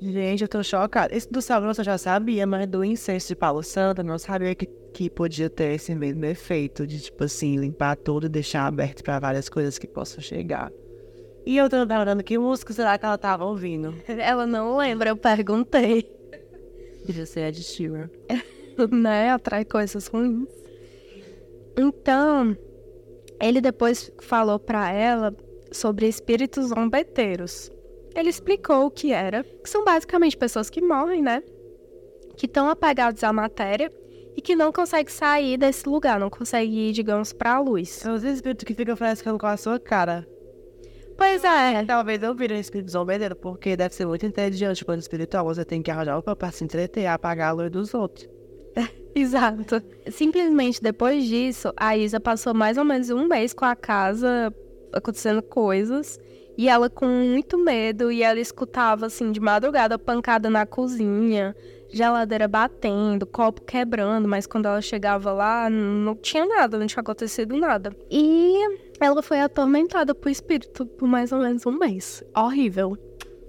Gente, 0.00 0.42
eu 0.42 0.48
tô 0.48 0.62
chocada. 0.62 1.14
Esse 1.14 1.28
do 1.30 1.42
sal 1.42 1.60
grosso 1.60 1.80
eu 1.80 1.84
já 1.84 1.98
sabia, 1.98 2.46
mas 2.46 2.68
do 2.68 2.84
incenso 2.84 3.28
de 3.28 3.34
Paulo 3.34 3.64
Santo 3.64 4.00
eu 4.00 4.04
não 4.04 4.16
sabia 4.16 4.54
que, 4.54 4.66
que 4.94 5.10
podia 5.10 5.50
ter 5.50 5.74
esse 5.74 5.92
mesmo 5.92 6.24
efeito 6.24 6.86
de, 6.86 7.00
tipo 7.00 7.24
assim, 7.24 7.56
limpar 7.56 7.96
tudo 7.96 8.26
e 8.26 8.28
deixar 8.28 8.66
aberto 8.66 9.02
para 9.02 9.18
várias 9.18 9.48
coisas 9.48 9.76
que 9.76 9.88
possam 9.88 10.22
chegar. 10.22 10.70
E 11.48 11.56
eu 11.56 11.66
tô 11.66 11.78
lembrando 11.78 12.22
que 12.22 12.36
música 12.36 12.74
será 12.74 12.98
que 12.98 13.06
ela 13.06 13.16
tava 13.16 13.46
ouvindo? 13.46 13.94
Ela 14.06 14.46
não 14.46 14.76
lembra, 14.76 15.08
eu 15.08 15.16
perguntei. 15.16 16.06
Devia 17.06 17.24
ser 17.24 17.48
Ed 17.48 17.62
Sheeran. 17.62 18.10
né? 18.92 19.30
Atrai 19.30 19.64
coisas 19.64 20.08
ruins. 20.08 20.46
Então, 21.74 22.54
ele 23.40 23.62
depois 23.62 24.12
falou 24.20 24.58
para 24.58 24.92
ela 24.92 25.34
sobre 25.72 26.06
espíritos 26.06 26.66
zombeteiros. 26.66 27.72
Ele 28.14 28.28
explicou 28.28 28.84
o 28.84 28.90
que 28.90 29.14
era, 29.14 29.42
que 29.42 29.70
são 29.70 29.82
basicamente 29.86 30.36
pessoas 30.36 30.68
que 30.68 30.82
morrem, 30.82 31.22
né? 31.22 31.42
Que 32.36 32.44
estão 32.44 32.68
apegados 32.68 33.24
à 33.24 33.32
matéria 33.32 33.90
e 34.36 34.42
que 34.42 34.54
não 34.54 34.70
conseguem 34.70 35.10
sair 35.10 35.56
desse 35.56 35.88
lugar, 35.88 36.20
não 36.20 36.28
conseguem 36.28 36.90
ir, 36.90 36.92
digamos, 36.92 37.32
para 37.32 37.54
a 37.54 37.58
luz. 37.58 37.88
São 37.88 38.14
os 38.14 38.22
espíritos 38.22 38.66
que 38.66 38.74
ficam 38.74 38.94
frescando 38.94 39.38
com 39.38 39.46
a 39.46 39.56
sua 39.56 39.80
cara. 39.80 40.28
Pois 41.18 41.42
é. 41.42 41.84
Talvez 41.84 42.22
eu 42.22 42.32
vire 42.32 42.54
um 42.54 42.60
espírito 42.60 42.92
zombeiro, 42.92 43.34
porque 43.34 43.76
deve 43.76 43.92
ser 43.92 44.06
muito 44.06 44.24
inteligente 44.24 44.84
quando 44.84 45.00
espiritual. 45.00 45.44
Você 45.46 45.64
tem 45.64 45.82
que 45.82 45.90
arranjar 45.90 46.16
uma 46.16 46.36
pra 46.36 46.52
se 46.52 46.62
entreter, 46.62 47.06
apagar 47.06 47.48
a 47.48 47.52
luz 47.52 47.72
dos 47.72 47.92
outros. 47.92 48.28
Exato. 49.16 49.82
Simplesmente 50.12 50.80
depois 50.80 51.24
disso, 51.24 51.72
a 51.76 51.96
Isa 51.96 52.20
passou 52.20 52.54
mais 52.54 52.78
ou 52.78 52.84
menos 52.84 53.10
um 53.10 53.26
mês 53.26 53.52
com 53.52 53.64
a 53.64 53.74
casa 53.74 54.54
acontecendo 54.92 55.42
coisas. 55.42 56.20
E 56.56 56.68
ela 56.68 56.88
com 56.88 57.06
muito 57.06 57.58
medo, 57.58 58.10
e 58.10 58.22
ela 58.22 58.38
escutava, 58.38 59.06
assim, 59.06 59.30
de 59.30 59.38
madrugada, 59.40 59.96
pancada 59.96 60.50
na 60.50 60.66
cozinha, 60.66 61.54
geladeira 61.88 62.48
batendo, 62.48 63.24
copo 63.26 63.62
quebrando, 63.62 64.28
mas 64.28 64.44
quando 64.44 64.66
ela 64.66 64.80
chegava 64.80 65.32
lá, 65.32 65.70
não 65.70 66.16
tinha 66.16 66.44
nada, 66.46 66.76
não 66.76 66.86
tinha 66.88 67.00
acontecido 67.00 67.56
nada. 67.56 67.94
E 68.10 68.60
ela 69.00 69.22
foi 69.22 69.40
atormentada 69.40 70.14
por 70.14 70.28
espírito 70.28 70.86
por 70.86 71.08
mais 71.08 71.32
ou 71.32 71.40
menos 71.40 71.64
um 71.66 71.72
mês. 71.72 72.22
Horrível. 72.36 72.96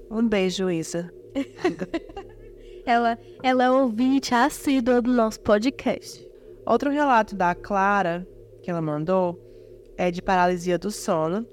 Um 0.10 0.28
beijo, 0.28 0.70
Isa. 0.70 1.12
ela, 2.86 3.18
ela 3.44 3.64
é 3.64 3.70
ouvinte 3.70 4.34
assídua 4.34 5.02
do 5.02 5.12
nosso 5.12 5.40
podcast. 5.42 6.28
Outro 6.66 6.92
relato 6.92 7.36
da 7.36 7.56
Clara, 7.56 8.28
que 8.62 8.70
ela 8.70 8.82
mandou, 8.82 9.40
é 9.98 10.12
de 10.12 10.22
paralisia 10.22 10.78
do 10.78 10.92
sono 10.92 11.46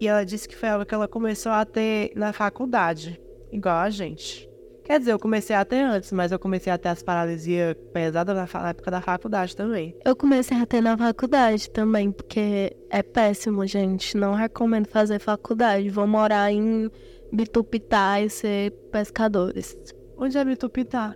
e 0.00 0.06
ela 0.06 0.24
disse 0.24 0.48
que 0.48 0.56
foi 0.56 0.68
algo 0.68 0.86
que 0.86 0.94
ela 0.94 1.08
começou 1.08 1.52
a 1.52 1.64
ter 1.64 2.12
na 2.14 2.32
faculdade, 2.32 3.20
igual 3.50 3.76
a 3.76 3.90
gente. 3.90 4.47
Quer 4.88 5.00
dizer, 5.00 5.12
eu 5.12 5.18
comecei 5.18 5.54
a 5.54 5.66
ter 5.66 5.82
antes, 5.82 6.10
mas 6.12 6.32
eu 6.32 6.38
comecei 6.38 6.72
a 6.72 6.78
ter 6.78 6.88
as 6.88 7.02
paralisias 7.02 7.76
pesadas 7.92 8.34
na 8.34 8.70
época 8.70 8.90
da 8.90 9.02
faculdade 9.02 9.54
também. 9.54 9.94
Eu 10.02 10.16
comecei 10.16 10.56
a 10.56 10.64
ter 10.64 10.80
na 10.80 10.96
faculdade 10.96 11.68
também, 11.68 12.10
porque 12.10 12.74
é 12.88 13.02
péssimo, 13.02 13.66
gente. 13.66 14.16
Não 14.16 14.32
recomendo 14.32 14.88
fazer 14.88 15.18
faculdade. 15.18 15.90
Vou 15.90 16.06
morar 16.06 16.50
em 16.50 16.90
Bitupitá 17.30 18.18
e 18.22 18.30
ser 18.30 18.70
pescadores. 18.90 19.76
Onde 20.16 20.38
é 20.38 20.44
Bitupitá? 20.44 21.14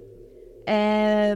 É. 0.67 1.35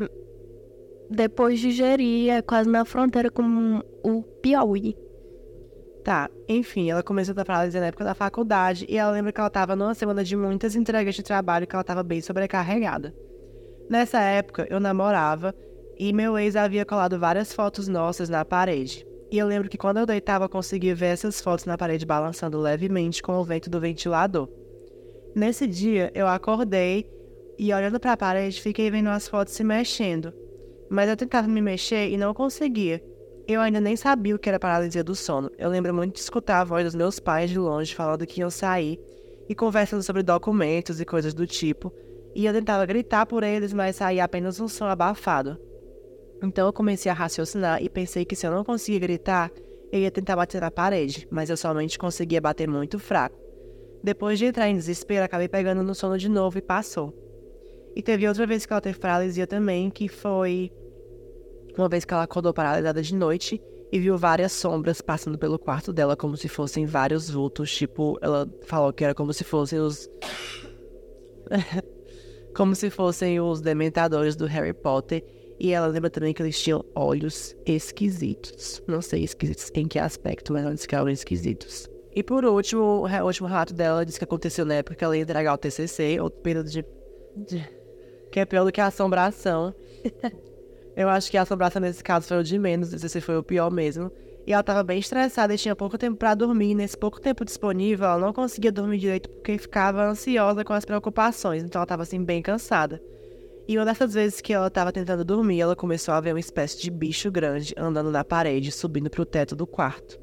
Depois 1.08 1.58
de 1.58 1.70
Jeri, 1.70 2.28
é 2.28 2.42
quase 2.42 2.68
na 2.68 2.84
fronteira 2.84 3.30
com 3.30 3.80
o 4.04 4.22
Piauí. 4.42 4.94
Tá, 6.06 6.30
enfim, 6.48 6.88
ela 6.88 7.02
começou 7.02 7.34
a 7.36 7.44
paralisia 7.44 7.80
na 7.80 7.88
época 7.88 8.04
da 8.04 8.14
faculdade 8.14 8.86
e 8.88 8.96
ela 8.96 9.10
lembra 9.10 9.32
que 9.32 9.40
ela 9.40 9.48
estava 9.48 9.74
numa 9.74 9.92
semana 9.92 10.22
de 10.22 10.36
muitas 10.36 10.76
entregas 10.76 11.16
de 11.16 11.22
trabalho 11.24 11.66
que 11.66 11.74
ela 11.74 11.80
estava 11.80 12.04
bem 12.04 12.20
sobrecarregada. 12.20 13.12
Nessa 13.90 14.20
época, 14.20 14.68
eu 14.70 14.78
namorava 14.78 15.52
e 15.98 16.12
meu 16.12 16.38
ex 16.38 16.54
havia 16.54 16.84
colado 16.84 17.18
várias 17.18 17.52
fotos 17.52 17.88
nossas 17.88 18.28
na 18.28 18.44
parede. 18.44 19.04
E 19.32 19.36
eu 19.36 19.48
lembro 19.48 19.68
que 19.68 19.76
quando 19.76 19.96
eu 19.96 20.06
deitava, 20.06 20.44
eu 20.44 20.48
conseguia 20.48 20.94
ver 20.94 21.06
essas 21.06 21.40
fotos 21.40 21.64
na 21.64 21.76
parede 21.76 22.06
balançando 22.06 22.56
levemente 22.56 23.20
com 23.20 23.32
o 23.32 23.44
vento 23.44 23.68
do 23.68 23.80
ventilador. 23.80 24.48
Nesse 25.34 25.66
dia, 25.66 26.12
eu 26.14 26.28
acordei 26.28 27.10
e 27.58 27.74
olhando 27.74 27.98
para 27.98 28.12
a 28.12 28.16
parede, 28.16 28.62
fiquei 28.62 28.88
vendo 28.92 29.08
as 29.08 29.26
fotos 29.26 29.54
se 29.54 29.64
mexendo. 29.64 30.32
Mas 30.88 31.10
eu 31.10 31.16
tentava 31.16 31.48
me 31.48 31.60
mexer 31.60 32.10
e 32.10 32.16
não 32.16 32.32
conseguia. 32.32 33.02
Eu 33.48 33.60
ainda 33.60 33.80
nem 33.80 33.94
sabia 33.94 34.34
o 34.34 34.38
que 34.38 34.48
era 34.48 34.58
paralisia 34.58 35.04
do 35.04 35.14
sono. 35.14 35.50
Eu 35.56 35.70
lembro 35.70 35.94
muito 35.94 36.14
de 36.14 36.20
escutar 36.20 36.60
a 36.60 36.64
voz 36.64 36.84
dos 36.84 36.96
meus 36.96 37.20
pais 37.20 37.48
de 37.48 37.56
longe 37.58 37.94
falando 37.94 38.26
que 38.26 38.40
iam 38.40 38.50
sair 38.50 38.98
e 39.48 39.54
conversando 39.54 40.02
sobre 40.02 40.24
documentos 40.24 41.00
e 41.00 41.04
coisas 41.04 41.32
do 41.32 41.46
tipo. 41.46 41.92
E 42.34 42.44
eu 42.44 42.52
tentava 42.52 42.84
gritar 42.84 43.24
por 43.24 43.44
eles, 43.44 43.72
mas 43.72 43.96
saía 43.96 44.24
apenas 44.24 44.58
um 44.58 44.66
som 44.66 44.86
abafado. 44.86 45.56
Então 46.42 46.66
eu 46.66 46.72
comecei 46.72 47.10
a 47.10 47.14
raciocinar 47.14 47.80
e 47.80 47.88
pensei 47.88 48.24
que 48.24 48.34
se 48.34 48.44
eu 48.44 48.50
não 48.50 48.64
conseguia 48.64 48.98
gritar, 48.98 49.52
eu 49.92 50.00
ia 50.00 50.10
tentar 50.10 50.34
bater 50.34 50.60
na 50.60 50.70
parede, 50.70 51.28
mas 51.30 51.48
eu 51.48 51.56
somente 51.56 51.96
conseguia 51.96 52.40
bater 52.40 52.66
muito 52.66 52.98
fraco. 52.98 53.38
Depois 54.02 54.40
de 54.40 54.46
entrar 54.46 54.68
em 54.68 54.74
desespero, 54.74 55.24
acabei 55.24 55.48
pegando 55.48 55.84
no 55.84 55.94
sono 55.94 56.18
de 56.18 56.28
novo 56.28 56.58
e 56.58 56.62
passou. 56.62 57.14
E 57.94 58.02
teve 58.02 58.26
outra 58.26 58.44
vez 58.44 58.66
que 58.66 58.72
ela 58.72 58.80
teve 58.80 58.98
paralisia 58.98 59.46
também, 59.46 59.88
que 59.88 60.08
foi 60.08 60.70
uma 61.82 61.88
vez 61.88 62.04
que 62.04 62.12
ela 62.12 62.22
acordou 62.22 62.52
paralisada 62.52 63.02
de 63.02 63.14
noite 63.14 63.60
e 63.90 63.98
viu 63.98 64.16
várias 64.16 64.52
sombras 64.52 65.00
passando 65.00 65.38
pelo 65.38 65.58
quarto 65.58 65.92
dela, 65.92 66.16
como 66.16 66.36
se 66.36 66.48
fossem 66.48 66.86
vários 66.86 67.30
vultos. 67.30 67.74
Tipo, 67.74 68.18
ela 68.20 68.48
falou 68.62 68.92
que 68.92 69.04
era 69.04 69.14
como 69.14 69.32
se 69.32 69.44
fossem 69.44 69.78
os. 69.78 70.08
como 72.54 72.74
se 72.74 72.90
fossem 72.90 73.40
os 73.40 73.60
dementadores 73.60 74.34
do 74.36 74.46
Harry 74.46 74.72
Potter. 74.72 75.24
E 75.58 75.72
ela 75.72 75.86
lembra 75.86 76.10
também 76.10 76.34
que 76.34 76.42
eles 76.42 76.60
tinham 76.60 76.84
olhos 76.94 77.56
esquisitos. 77.64 78.82
Não 78.86 79.00
sei 79.00 79.24
esquisitos 79.24 79.70
em 79.74 79.88
que 79.88 79.98
aspecto, 79.98 80.52
mas 80.52 80.62
ela 80.62 80.74
disse 80.74 80.86
que 80.86 80.94
eram 80.94 81.08
esquisitos. 81.08 81.88
E 82.14 82.22
por 82.22 82.44
último, 82.44 82.82
o 82.82 83.24
último 83.24 83.48
relato 83.48 83.72
dela 83.72 84.04
disse 84.04 84.18
que 84.18 84.24
aconteceu 84.24 84.64
na 84.64 84.74
época 84.74 84.96
que 84.96 85.04
ela 85.04 85.16
ia 85.16 85.22
entregar 85.22 85.54
o 85.54 85.58
TCC, 85.58 86.20
outro 86.20 86.40
período 86.40 86.68
de, 86.68 86.84
de. 87.36 87.66
que 88.30 88.40
é 88.40 88.44
pior 88.44 88.64
do 88.64 88.72
que 88.72 88.80
a 88.80 88.86
assombração. 88.86 89.74
Eu 90.96 91.10
acho 91.10 91.30
que 91.30 91.36
a 91.36 91.42
assombração 91.42 91.82
nesse 91.82 92.02
caso 92.02 92.26
foi 92.26 92.38
o 92.38 92.42
de 92.42 92.58
menos, 92.58 92.92
esse 92.92 93.20
foi 93.20 93.36
o 93.36 93.42
pior 93.42 93.70
mesmo. 93.70 94.10
E 94.46 94.52
ela 94.52 94.60
estava 94.60 94.82
bem 94.82 94.98
estressada 94.98 95.52
e 95.52 95.58
tinha 95.58 95.76
pouco 95.76 95.98
tempo 95.98 96.16
para 96.16 96.34
dormir. 96.34 96.74
Nesse 96.74 96.96
pouco 96.96 97.20
tempo 97.20 97.44
disponível, 97.44 98.06
ela 98.06 98.18
não 98.18 98.32
conseguia 98.32 98.72
dormir 98.72 98.98
direito 98.98 99.28
porque 99.28 99.58
ficava 99.58 100.04
ansiosa 100.04 100.64
com 100.64 100.72
as 100.72 100.84
preocupações. 100.84 101.62
Então 101.62 101.80
ela 101.80 101.84
estava 101.84 102.04
assim 102.04 102.24
bem 102.24 102.40
cansada. 102.40 103.02
E 103.68 103.76
uma 103.76 103.84
dessas 103.84 104.14
vezes 104.14 104.40
que 104.40 104.52
ela 104.52 104.68
estava 104.68 104.92
tentando 104.92 105.24
dormir, 105.24 105.60
ela 105.60 105.74
começou 105.74 106.14
a 106.14 106.20
ver 106.20 106.32
uma 106.32 106.40
espécie 106.40 106.80
de 106.80 106.88
bicho 106.90 107.30
grande 107.30 107.74
andando 107.76 108.10
na 108.12 108.24
parede, 108.24 108.70
subindo 108.70 109.10
para 109.10 109.20
o 109.20 109.26
teto 109.26 109.56
do 109.56 109.66
quarto. 109.66 110.18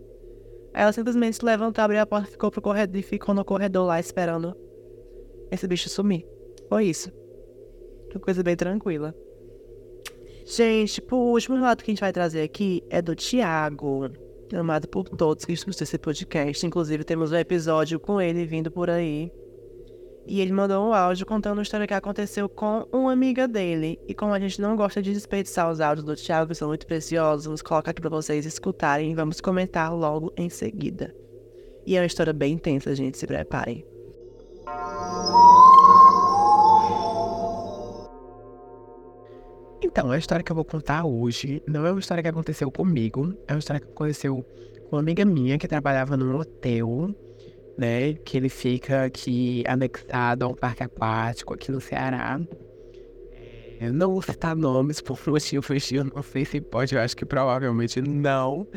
Ela 0.73 0.93
simplesmente 0.93 1.35
se 1.35 1.45
levantou, 1.45 1.83
abriu 1.83 1.99
a 1.99 2.05
porta 2.05 2.31
ficou 2.31 2.49
pro 2.49 2.61
corredor, 2.61 2.97
e 2.97 3.03
ficou 3.03 3.35
no 3.35 3.43
corredor 3.43 3.85
lá 3.85 3.99
esperando 3.99 4.55
esse 5.51 5.67
bicho 5.67 5.89
sumir. 5.89 6.25
Foi 6.69 6.85
isso. 6.85 7.11
Uma 8.11 8.21
coisa 8.21 8.41
bem 8.41 8.55
tranquila. 8.55 9.13
Gente, 10.45 11.01
o 11.09 11.15
último 11.15 11.55
relato 11.55 11.83
que 11.83 11.91
a 11.91 11.93
gente 11.93 12.01
vai 12.01 12.11
trazer 12.11 12.41
aqui 12.41 12.83
é 12.89 13.01
do 13.01 13.15
Tiago, 13.15 14.09
amado 14.53 14.87
por 14.87 15.07
todos 15.07 15.45
que 15.45 15.53
escutam 15.53 15.83
esse 15.83 15.97
podcast. 15.97 16.65
Inclusive, 16.65 17.03
temos 17.03 17.31
um 17.31 17.37
episódio 17.37 17.99
com 17.99 18.19
ele 18.19 18.45
vindo 18.45 18.69
por 18.69 18.89
aí. 18.89 19.31
E 20.25 20.39
ele 20.39 20.53
mandou 20.53 20.87
um 20.87 20.93
áudio 20.93 21.25
contando 21.25 21.57
uma 21.57 21.63
história 21.63 21.87
que 21.87 21.93
aconteceu 21.93 22.47
com 22.47 22.87
uma 22.91 23.11
amiga 23.11 23.47
dele. 23.47 23.99
E 24.07 24.13
como 24.13 24.33
a 24.33 24.39
gente 24.39 24.61
não 24.61 24.75
gosta 24.75 25.01
de 25.01 25.13
desperdiçar 25.13 25.69
os 25.69 25.81
áudios 25.81 26.05
do 26.05 26.15
Thiago, 26.15 26.49
que 26.49 26.55
são 26.55 26.69
muito 26.69 26.87
preciosos, 26.87 27.45
vamos 27.45 27.61
colocar 27.61 27.91
aqui 27.91 28.01
pra 28.01 28.09
vocês 28.09 28.45
escutarem 28.45 29.11
e 29.11 29.15
vamos 29.15 29.41
comentar 29.41 29.93
logo 29.93 30.31
em 30.37 30.49
seguida. 30.49 31.13
E 31.85 31.97
é 31.97 31.99
uma 31.99 32.05
história 32.05 32.31
bem 32.31 32.53
intensa, 32.53 32.95
gente, 32.95 33.17
se 33.17 33.27
preparem. 33.27 33.92
Então, 39.93 40.09
a 40.09 40.17
história 40.17 40.43
que 40.43 40.51
eu 40.51 40.55
vou 40.55 40.65
contar 40.65 41.05
hoje 41.05 41.61
não 41.67 41.85
é 41.85 41.91
uma 41.91 41.99
história 41.99 42.23
que 42.23 42.27
aconteceu 42.27 42.71
comigo, 42.71 43.31
é 43.47 43.53
uma 43.53 43.59
história 43.59 43.79
que 43.79 43.87
aconteceu 43.87 44.43
com 44.89 44.95
uma 44.95 44.99
amiga 44.99 45.23
minha 45.23 45.55
que 45.59 45.67
trabalhava 45.67 46.17
num 46.17 46.35
hotel 46.35 47.13
né? 47.77 48.13
Que 48.13 48.37
ele 48.37 48.49
fica 48.49 49.05
aqui 49.05 49.63
anexado 49.67 50.45
a 50.45 50.47
um 50.47 50.55
parque 50.55 50.81
aquático 50.81 51.53
aqui 51.53 51.71
no 51.71 51.79
Ceará. 51.79 52.41
É, 53.79 53.91
não 53.91 54.13
vou 54.13 54.21
citar 54.23 54.55
nomes 54.55 54.99
por 54.99 55.19
motivos 55.27 55.83
de 55.83 55.95
eu 55.95 56.05
não 56.05 56.23
sei 56.23 56.43
se 56.43 56.59
pode, 56.59 56.95
eu 56.95 57.01
acho 57.01 57.15
que 57.15 57.25
provavelmente 57.25 58.01
não. 58.01 58.67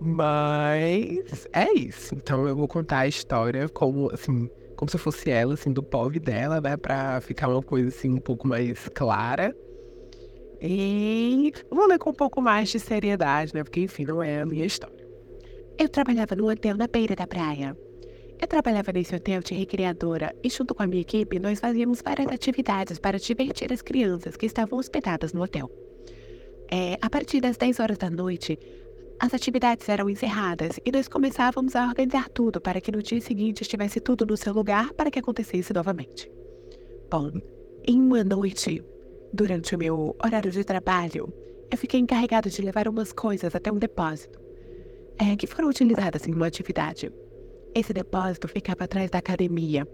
Mas 0.00 1.46
é 1.52 1.70
isso. 1.74 2.14
Então 2.14 2.48
eu 2.48 2.56
vou 2.56 2.68
contar 2.68 3.00
a 3.00 3.06
história 3.06 3.68
como, 3.68 4.10
assim, 4.14 4.48
como 4.76 4.90
se 4.90 4.96
fosse 4.96 5.30
ela, 5.30 5.52
assim, 5.52 5.72
do 5.72 5.82
pobre 5.82 6.18
dela, 6.18 6.58
né? 6.58 6.74
Pra 6.74 7.20
ficar 7.20 7.48
uma 7.48 7.62
coisa, 7.62 7.88
assim, 7.88 8.14
um 8.14 8.20
pouco 8.20 8.48
mais 8.48 8.88
clara. 8.94 9.54
E 10.60 11.52
vou 11.70 11.86
ler 11.86 11.98
com 11.98 12.10
um 12.10 12.14
pouco 12.14 12.40
mais 12.40 12.68
de 12.68 12.80
seriedade, 12.80 13.54
né? 13.54 13.62
Porque, 13.62 13.80
enfim, 13.80 14.04
não 14.04 14.22
é 14.22 14.40
a 14.40 14.46
minha 14.46 14.66
história. 14.66 15.06
Eu 15.78 15.88
trabalhava 15.88 16.34
no 16.34 16.50
hotel 16.50 16.76
na 16.76 16.88
beira 16.88 17.14
da 17.14 17.26
praia. 17.26 17.76
Eu 18.40 18.46
trabalhava 18.46 18.92
nesse 18.92 19.14
hotel 19.14 19.40
de 19.40 19.54
recreadora 19.54 20.34
e, 20.42 20.50
junto 20.50 20.74
com 20.74 20.82
a 20.82 20.86
minha 20.86 21.02
equipe, 21.02 21.38
nós 21.38 21.60
fazíamos 21.60 22.02
várias 22.02 22.28
atividades 22.28 22.98
para 22.98 23.18
divertir 23.18 23.72
as 23.72 23.82
crianças 23.82 24.36
que 24.36 24.46
estavam 24.46 24.78
hospedadas 24.78 25.32
no 25.32 25.42
hotel. 25.42 25.70
É, 26.70 26.98
a 27.00 27.08
partir 27.08 27.40
das 27.40 27.56
10 27.56 27.80
horas 27.80 27.98
da 27.98 28.10
noite, 28.10 28.58
as 29.20 29.34
atividades 29.34 29.88
eram 29.88 30.08
encerradas 30.08 30.78
e 30.84 30.92
nós 30.92 31.08
começávamos 31.08 31.74
a 31.74 31.86
organizar 31.86 32.28
tudo 32.28 32.60
para 32.60 32.80
que 32.80 32.92
no 32.92 33.02
dia 33.02 33.20
seguinte 33.20 33.62
estivesse 33.62 34.00
tudo 34.00 34.24
no 34.24 34.36
seu 34.36 34.52
lugar 34.52 34.92
para 34.92 35.10
que 35.10 35.18
acontecesse 35.18 35.72
novamente. 35.72 36.30
Bom, 37.10 37.32
em 37.86 38.00
uma 38.00 38.22
noite, 38.22 38.84
durante 39.32 39.74
o 39.74 39.78
meu 39.78 40.16
horário 40.24 40.50
de 40.50 40.64
trabalho, 40.64 41.32
eu 41.70 41.78
fiquei 41.78 42.00
encarregado 42.00 42.48
de 42.48 42.62
levar 42.62 42.88
umas 42.88 43.12
coisas 43.12 43.54
até 43.54 43.70
um 43.70 43.78
depósito, 43.78 44.38
é, 45.18 45.36
que 45.36 45.46
foram 45.46 45.68
utilizadas 45.68 46.26
em 46.26 46.32
uma 46.32 46.46
atividade. 46.46 47.12
Esse 47.74 47.92
depósito 47.92 48.48
ficava 48.48 48.84
atrás 48.84 49.10
da 49.10 49.18
academia 49.18 49.86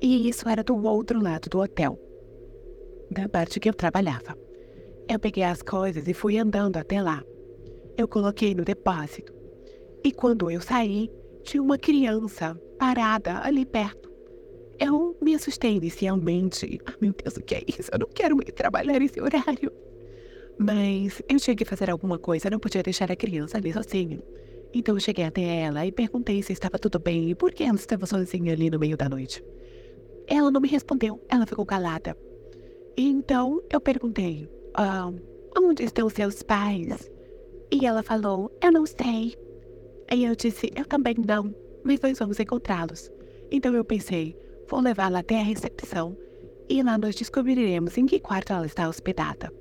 e 0.00 0.28
isso 0.28 0.48
era 0.48 0.62
do 0.62 0.76
outro 0.84 1.22
lado 1.22 1.48
do 1.48 1.60
hotel, 1.60 1.98
da 3.10 3.28
parte 3.28 3.58
que 3.58 3.68
eu 3.68 3.74
trabalhava. 3.74 4.36
Eu 5.08 5.18
peguei 5.18 5.44
as 5.44 5.62
coisas 5.62 6.06
e 6.06 6.14
fui 6.14 6.38
andando 6.38 6.76
até 6.76 7.00
lá 7.00 7.24
eu 7.96 8.08
coloquei 8.08 8.54
no 8.54 8.64
depósito. 8.64 9.32
E 10.04 10.12
quando 10.12 10.50
eu 10.50 10.60
saí, 10.60 11.10
tinha 11.42 11.62
uma 11.62 11.78
criança 11.78 12.58
parada 12.78 13.40
ali 13.42 13.64
perto. 13.64 14.11
Eu 14.82 15.16
me 15.22 15.32
assustei 15.36 15.76
inicialmente. 15.76 16.80
Ah, 16.84 16.94
meu 17.00 17.12
Deus, 17.12 17.36
o 17.36 17.40
que 17.40 17.54
é 17.54 17.62
isso? 17.68 17.88
Eu 17.92 18.00
não 18.00 18.08
quero 18.08 18.36
ir 18.42 18.50
trabalhar 18.50 19.00
esse 19.00 19.20
horário. 19.20 19.72
Mas 20.58 21.22
eu 21.28 21.38
tinha 21.38 21.54
que 21.54 21.64
fazer 21.64 21.88
alguma 21.88 22.18
coisa, 22.18 22.50
não 22.50 22.58
podia 22.58 22.82
deixar 22.82 23.10
a 23.12 23.14
criança 23.14 23.58
ali 23.58 23.72
sozinha. 23.72 24.20
Então 24.74 24.96
eu 24.96 25.00
cheguei 25.00 25.24
até 25.24 25.42
ela 25.42 25.86
e 25.86 25.92
perguntei 25.92 26.42
se 26.42 26.52
estava 26.52 26.80
tudo 26.80 26.98
bem 26.98 27.30
e 27.30 27.34
por 27.36 27.52
que 27.52 27.62
ela 27.62 27.76
estava 27.76 28.06
sozinha 28.06 28.52
ali 28.52 28.70
no 28.70 28.78
meio 28.80 28.96
da 28.96 29.08
noite. 29.08 29.44
Ela 30.26 30.50
não 30.50 30.60
me 30.60 30.68
respondeu, 30.68 31.24
ela 31.28 31.46
ficou 31.46 31.64
calada. 31.64 32.16
Então 32.96 33.62
eu 33.70 33.80
perguntei: 33.80 34.48
ah, 34.74 35.12
Onde 35.56 35.84
estão 35.84 36.08
seus 36.10 36.42
pais? 36.42 37.08
E 37.70 37.86
ela 37.86 38.02
falou: 38.02 38.50
Eu 38.60 38.72
não 38.72 38.84
sei. 38.84 39.36
Aí 40.10 40.24
eu 40.24 40.34
disse: 40.34 40.72
Eu 40.74 40.86
também 40.86 41.14
não, 41.24 41.54
mas 41.84 42.00
nós 42.00 42.18
vamos 42.18 42.40
encontrá-los. 42.40 43.12
Então 43.50 43.74
eu 43.74 43.84
pensei: 43.84 44.36
Vou 44.68 44.80
levá-la 44.80 45.20
até 45.20 45.40
a 45.40 45.44
recepção 45.44 46.16
e 46.68 46.82
lá 46.82 46.96
nós 46.96 47.14
descobriremos 47.14 47.98
em 47.98 48.06
que 48.06 48.20
quarto 48.20 48.52
ela 48.52 48.66
está 48.66 48.88
hospedada. 48.88 49.52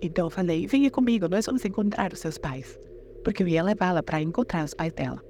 Então 0.00 0.26
eu 0.26 0.30
falei: 0.30 0.66
Venha 0.66 0.90
comigo, 0.90 1.28
nós 1.28 1.46
vamos 1.46 1.64
encontrar 1.64 2.12
os 2.12 2.20
seus 2.20 2.38
pais. 2.38 2.78
Porque 3.22 3.42
eu 3.42 3.48
ia 3.48 3.62
levá-la 3.62 4.02
para 4.02 4.20
encontrar 4.20 4.64
os 4.64 4.74
pais 4.74 4.92
dela. 4.92 5.22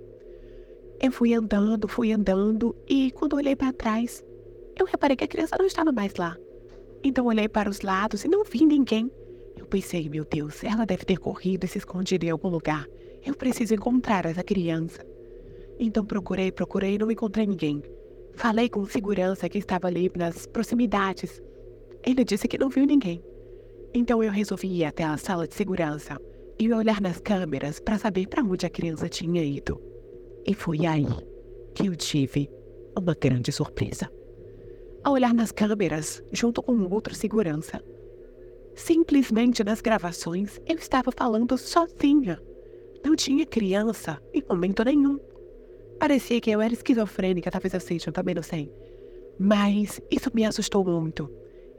Eu 1.00 1.12
fui 1.12 1.34
andando, 1.34 1.88
fui 1.88 2.12
andando 2.12 2.74
e 2.88 3.10
quando 3.12 3.36
olhei 3.36 3.54
para 3.54 3.72
trás, 3.72 4.24
eu 4.78 4.86
reparei 4.86 5.16
que 5.16 5.24
a 5.24 5.28
criança 5.28 5.56
não 5.58 5.66
estava 5.66 5.92
mais 5.92 6.14
lá. 6.16 6.36
Então 7.04 7.26
olhei 7.26 7.48
para 7.48 7.68
os 7.68 7.80
lados 7.82 8.24
e 8.24 8.28
não 8.28 8.44
vi 8.44 8.64
ninguém. 8.64 9.10
Eu 9.56 9.66
pensei, 9.66 10.08
meu 10.08 10.24
Deus, 10.24 10.64
ela 10.64 10.84
deve 10.84 11.04
ter 11.04 11.18
corrido 11.18 11.64
e 11.64 11.68
se 11.68 11.78
escondido 11.78 12.24
em 12.24 12.30
algum 12.30 12.48
lugar. 12.48 12.86
Eu 13.24 13.34
preciso 13.34 13.74
encontrar 13.74 14.24
essa 14.26 14.42
criança. 14.42 15.04
Então 15.78 16.04
procurei, 16.04 16.50
procurei 16.50 16.94
e 16.94 16.98
não 16.98 17.10
encontrei 17.10 17.46
ninguém. 17.46 17.82
Falei 18.36 18.68
com 18.68 18.84
segurança 18.84 19.48
que 19.48 19.58
estava 19.58 19.88
ali 19.88 20.10
nas 20.16 20.46
proximidades. 20.46 21.42
Ele 22.04 22.24
disse 22.24 22.46
que 22.46 22.58
não 22.58 22.68
viu 22.68 22.86
ninguém. 22.86 23.22
Então 23.92 24.22
eu 24.22 24.30
resolvi 24.30 24.68
ir 24.68 24.84
até 24.84 25.02
a 25.02 25.16
sala 25.16 25.48
de 25.48 25.54
segurança 25.54 26.20
e 26.58 26.72
olhar 26.72 27.00
nas 27.00 27.18
câmeras 27.18 27.80
para 27.80 27.98
saber 27.98 28.28
para 28.28 28.44
onde 28.44 28.66
a 28.66 28.70
criança 28.70 29.08
tinha 29.08 29.42
ido. 29.42 29.80
E 30.46 30.54
foi 30.54 30.86
aí 30.86 31.06
que 31.74 31.88
eu 31.88 31.96
tive 31.96 32.48
uma 32.96 33.14
grande 33.14 33.50
surpresa. 33.50 34.10
Ao 35.02 35.14
olhar 35.14 35.34
nas 35.34 35.50
câmeras, 35.50 36.22
junto 36.32 36.62
com 36.62 36.88
outro 36.92 37.14
segurança, 37.14 37.82
Simplesmente 38.76 39.64
nas 39.64 39.80
gravações 39.80 40.60
eu 40.66 40.76
estava 40.76 41.10
falando 41.10 41.56
sozinha. 41.56 42.38
Não 43.02 43.16
tinha 43.16 43.46
criança 43.46 44.20
em 44.34 44.44
momento 44.46 44.84
nenhum. 44.84 45.18
Parecia 45.98 46.40
que 46.40 46.50
eu 46.50 46.60
era 46.60 46.72
esquizofrênica, 46.72 47.50
talvez 47.50 47.72
eu 47.72 47.80
seja, 47.80 48.08
eu 48.08 48.12
também 48.12 48.34
não 48.34 48.42
sei. 48.42 48.70
Mas 49.38 50.00
isso 50.10 50.30
me 50.34 50.44
assustou 50.44 50.84
muito. 50.84 51.30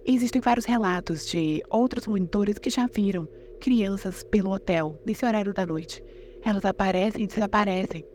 Existem 0.05 0.41
vários 0.41 0.65
relatos 0.65 1.25
de 1.25 1.61
outros 1.69 2.07
monitores 2.07 2.57
que 2.57 2.69
já 2.69 2.87
viram 2.87 3.27
crianças 3.59 4.23
pelo 4.23 4.51
hotel 4.51 4.99
nesse 5.05 5.25
horário 5.25 5.53
da 5.53 5.65
noite. 5.65 6.03
Elas 6.43 6.65
aparecem 6.65 7.23
e 7.23 7.27
desaparecem. 7.27 8.05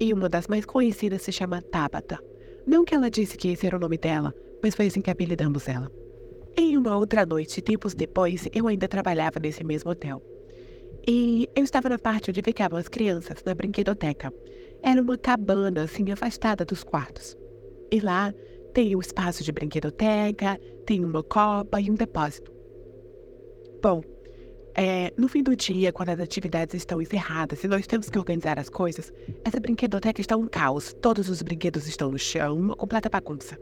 E 0.00 0.12
uma 0.12 0.28
das 0.28 0.46
mais 0.48 0.64
conhecidas 0.64 1.22
se 1.22 1.32
chama 1.32 1.62
Tabata. 1.62 2.18
Não 2.66 2.84
que 2.84 2.94
ela 2.94 3.10
disse 3.10 3.36
que 3.36 3.48
esse 3.48 3.66
era 3.66 3.76
o 3.76 3.80
nome 3.80 3.96
dela, 3.96 4.34
mas 4.62 4.74
foi 4.74 4.86
assim 4.86 5.00
que 5.00 5.10
apelidamos 5.10 5.68
ela. 5.68 5.90
Em 6.56 6.76
uma 6.76 6.96
outra 6.96 7.24
noite, 7.24 7.62
tempos 7.62 7.94
depois, 7.94 8.48
eu 8.52 8.66
ainda 8.66 8.88
trabalhava 8.88 9.38
nesse 9.40 9.62
mesmo 9.64 9.90
hotel. 9.90 10.22
E 11.06 11.48
eu 11.54 11.64
estava 11.64 11.88
na 11.88 11.98
parte 11.98 12.30
onde 12.30 12.42
ficavam 12.42 12.78
as 12.78 12.88
crianças, 12.88 13.42
na 13.44 13.54
brinquedoteca. 13.54 14.32
Era 14.82 15.02
uma 15.02 15.18
cabana, 15.18 15.82
assim, 15.82 16.10
afastada 16.10 16.64
dos 16.64 16.84
quartos. 16.84 17.36
E 17.90 18.00
lá 18.00 18.32
tem 18.72 18.94
um 18.94 19.00
espaço 19.00 19.42
de 19.42 19.50
brinquedoteca, 19.50 20.58
tem 20.86 21.04
uma 21.04 21.22
copa 21.22 21.80
e 21.80 21.90
um 21.90 21.94
depósito. 21.94 22.52
Bom, 23.82 24.02
é, 24.74 25.12
no 25.16 25.28
fim 25.28 25.42
do 25.42 25.56
dia, 25.56 25.92
quando 25.92 26.10
as 26.10 26.20
atividades 26.20 26.74
estão 26.74 27.02
encerradas 27.02 27.64
e 27.64 27.68
nós 27.68 27.86
temos 27.86 28.08
que 28.08 28.18
organizar 28.18 28.58
as 28.58 28.68
coisas, 28.68 29.12
essa 29.44 29.58
brinquedoteca 29.58 30.20
está 30.20 30.36
um 30.36 30.46
caos. 30.46 30.94
Todos 31.00 31.28
os 31.28 31.42
brinquedos 31.42 31.88
estão 31.88 32.12
no 32.12 32.18
chão, 32.18 32.56
uma 32.56 32.76
completa 32.76 33.08
bagunça. 33.08 33.58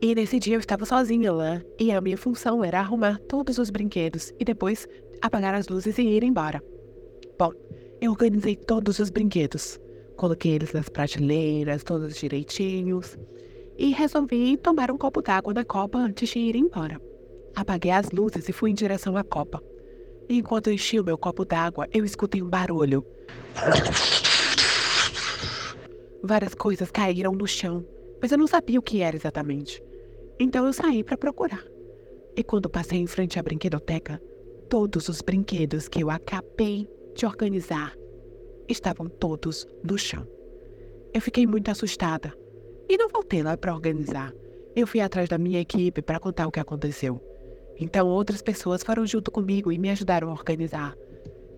E 0.00 0.14
nesse 0.14 0.38
dia 0.38 0.54
eu 0.54 0.60
estava 0.60 0.86
sozinha 0.86 1.32
lá, 1.32 1.60
e 1.78 1.90
a 1.90 2.00
minha 2.00 2.16
função 2.16 2.64
era 2.64 2.78
arrumar 2.78 3.18
todos 3.28 3.58
os 3.58 3.68
brinquedos 3.68 4.32
e 4.38 4.44
depois 4.44 4.86
apagar 5.20 5.54
as 5.54 5.68
luzes 5.68 5.98
e 5.98 6.02
ir 6.02 6.22
embora. 6.22 6.62
Bom, 7.38 7.52
eu 8.00 8.12
organizei 8.12 8.54
todos 8.54 9.00
os 9.00 9.10
brinquedos, 9.10 9.78
coloquei 10.18 10.52
eles 10.52 10.72
nas 10.72 10.88
prateleiras, 10.88 11.84
todos 11.84 12.16
direitinhos, 12.16 13.16
e 13.78 13.92
resolvi 13.92 14.56
tomar 14.56 14.90
um 14.90 14.98
copo 14.98 15.22
d'água 15.22 15.54
da 15.54 15.64
copa 15.64 15.98
antes 15.98 16.28
de 16.28 16.40
ir 16.40 16.56
embora. 16.56 17.00
Apaguei 17.54 17.92
as 17.92 18.10
luzes 18.10 18.48
e 18.48 18.52
fui 18.52 18.70
em 18.70 18.74
direção 18.74 19.16
à 19.16 19.22
copa. 19.22 19.62
Enquanto 20.28 20.70
enchi 20.70 20.98
o 20.98 21.04
meu 21.04 21.16
copo 21.16 21.44
d'água, 21.44 21.88
eu 21.92 22.04
escutei 22.04 22.42
um 22.42 22.48
barulho. 22.48 23.06
Várias 26.22 26.54
coisas 26.54 26.90
caíram 26.90 27.32
no 27.32 27.46
chão, 27.46 27.86
mas 28.20 28.32
eu 28.32 28.38
não 28.38 28.48
sabia 28.48 28.78
o 28.78 28.82
que 28.82 29.00
era 29.00 29.16
exatamente. 29.16 29.80
Então 30.38 30.66
eu 30.66 30.72
saí 30.72 31.04
para 31.04 31.16
procurar. 31.16 31.64
E 32.36 32.42
quando 32.42 32.68
passei 32.68 32.98
em 32.98 33.06
frente 33.06 33.38
à 33.38 33.42
brinquedoteca, 33.42 34.20
todos 34.68 35.08
os 35.08 35.22
brinquedos 35.22 35.88
que 35.88 36.02
eu 36.02 36.10
acabei 36.10 36.88
de 37.14 37.24
organizar 37.24 37.94
estavam 38.68 39.08
todos 39.08 39.66
no 39.82 39.98
chão. 39.98 40.26
Eu 41.12 41.20
fiquei 41.20 41.46
muito 41.46 41.70
assustada 41.70 42.32
e 42.88 42.96
não 42.96 43.08
voltei 43.08 43.42
lá 43.42 43.56
para 43.56 43.74
organizar. 43.74 44.32
Eu 44.76 44.86
fui 44.86 45.00
atrás 45.00 45.28
da 45.28 45.38
minha 45.38 45.60
equipe 45.60 46.02
para 46.02 46.20
contar 46.20 46.46
o 46.46 46.52
que 46.52 46.60
aconteceu. 46.60 47.20
Então 47.80 48.06
outras 48.08 48.42
pessoas 48.42 48.82
foram 48.82 49.06
junto 49.06 49.30
comigo 49.30 49.72
e 49.72 49.78
me 49.78 49.90
ajudaram 49.90 50.28
a 50.28 50.32
organizar. 50.32 50.96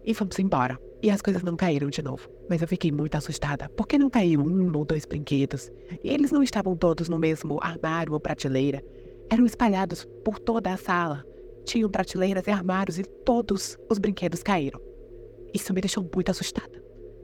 E 0.05 0.15
fomos 0.15 0.39
embora. 0.39 0.79
E 1.03 1.11
as 1.11 1.23
coisas 1.23 1.43
não 1.43 1.57
caíram 1.57 1.89
de 1.89 2.03
novo. 2.03 2.29
Mas 2.49 2.61
eu 2.61 2.69
fiquei 2.69 2.93
muito 2.93 3.15
assustada, 3.15 3.69
porque 3.71 3.99
não 3.99 4.11
caiu 4.11 4.41
um 4.41 4.77
ou 4.77 4.85
dois 4.85 5.05
brinquedos. 5.05 5.71
E 6.03 6.11
eles 6.11 6.31
não 6.31 6.43
estavam 6.43 6.77
todos 6.77 7.09
no 7.09 7.19
mesmo 7.19 7.59
armário 7.63 8.13
ou 8.13 8.21
prateleira. 8.21 8.85
Eram 9.31 9.47
espalhados 9.47 10.07
por 10.25 10.39
toda 10.39 10.73
a 10.73 10.77
sala. 10.77 11.25
Tinham 11.65 11.91
prateleiras 11.91 12.47
e 12.47 12.51
armários 12.51 12.99
e 12.99 13.05
todos 13.05 13.79
os 13.89 13.99
brinquedos 13.99 14.43
caíram. 14.43 14.81
Isso 15.55 15.73
me 15.73 15.81
deixou 15.81 16.09
muito 16.15 16.31
assustada. 16.31 16.80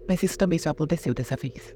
Mas 0.08 0.22
isso 0.22 0.38
também 0.38 0.58
só 0.58 0.70
aconteceu 0.70 1.12
dessa 1.12 1.36
vez. 1.36 1.74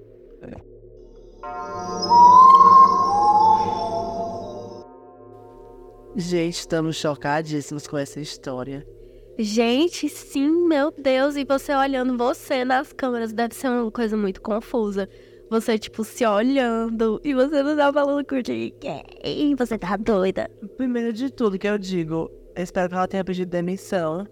Gente, 6.16 6.57
estamos 6.57 6.97
chocadíssimos 6.97 7.87
com 7.87 7.97
essa 7.97 8.21
história. 8.21 8.87
Gente, 9.38 10.09
sim, 10.09 10.66
meu 10.66 10.90
Deus, 10.90 11.37
e 11.37 11.45
você 11.45 11.75
olhando 11.75 12.19
você 12.19 12.64
nas 12.64 12.93
câmeras 12.93 13.33
deve 13.33 13.55
ser 13.55 13.69
uma 13.69 13.90
coisa 13.90 14.16
muito 14.16 14.43
confusa. 14.43 15.09
Você, 15.49 15.79
tipo, 15.79 16.05
se 16.05 16.27
olhando 16.27 17.21
e 17.25 17.33
você 17.33 17.62
não 17.62 17.77
tá 17.77 17.93
falando 17.93 18.25
com 18.25 18.37
ninguém. 18.37 19.55
Você 19.57 19.79
tá 19.79 19.97
doida. 19.97 20.51
Primeiro 20.77 21.12
de 21.12 21.31
tudo 21.31 21.59
que 21.59 21.66
eu 21.66 21.79
digo, 21.79 22.31
eu 22.55 22.62
espero 22.62 22.88
que 22.88 22.95
ela 22.95 23.09
tenha 23.09 23.25
pedido 23.25 23.51
demissão. 23.51 24.27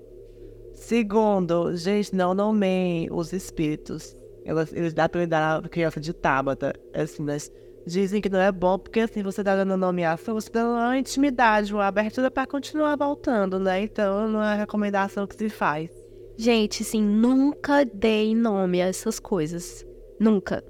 Segundo, 0.78 1.76
gente, 1.76 2.14
não 2.14 2.32
nomeiem 2.32 3.08
os 3.10 3.32
espíritos. 3.32 4.16
Elas, 4.44 4.72
eles 4.72 4.94
dão 4.94 5.08
pra 5.08 5.26
dar 5.26 5.64
a 5.64 5.68
criança 5.68 6.00
de 6.00 6.12
Tabata. 6.12 6.72
Assim, 6.94 7.22
mas 7.22 7.52
dizem 7.84 8.20
que 8.20 8.28
não 8.28 8.38
é 8.38 8.50
bom, 8.50 8.78
porque 8.78 9.00
assim, 9.00 9.22
você 9.22 9.42
tá 9.42 9.56
dando 9.56 9.76
nomeação, 9.76 10.34
você 10.34 10.48
tá 10.48 10.62
dando 10.62 10.76
uma 10.76 10.96
intimidade, 10.96 11.74
uma 11.74 11.86
abertura 11.86 12.30
pra 12.30 12.46
continuar 12.46 12.96
voltando, 12.96 13.58
né? 13.58 13.82
Então 13.82 14.28
não 14.28 14.42
é 14.42 14.52
a 14.52 14.54
recomendação 14.54 15.26
que 15.26 15.36
se 15.36 15.50
faz. 15.50 15.90
Gente, 16.36 16.84
assim, 16.84 17.02
nunca 17.02 17.84
dei 17.84 18.34
nome 18.34 18.80
a 18.80 18.86
essas 18.86 19.18
coisas. 19.18 19.84
Nunca. 20.18 20.62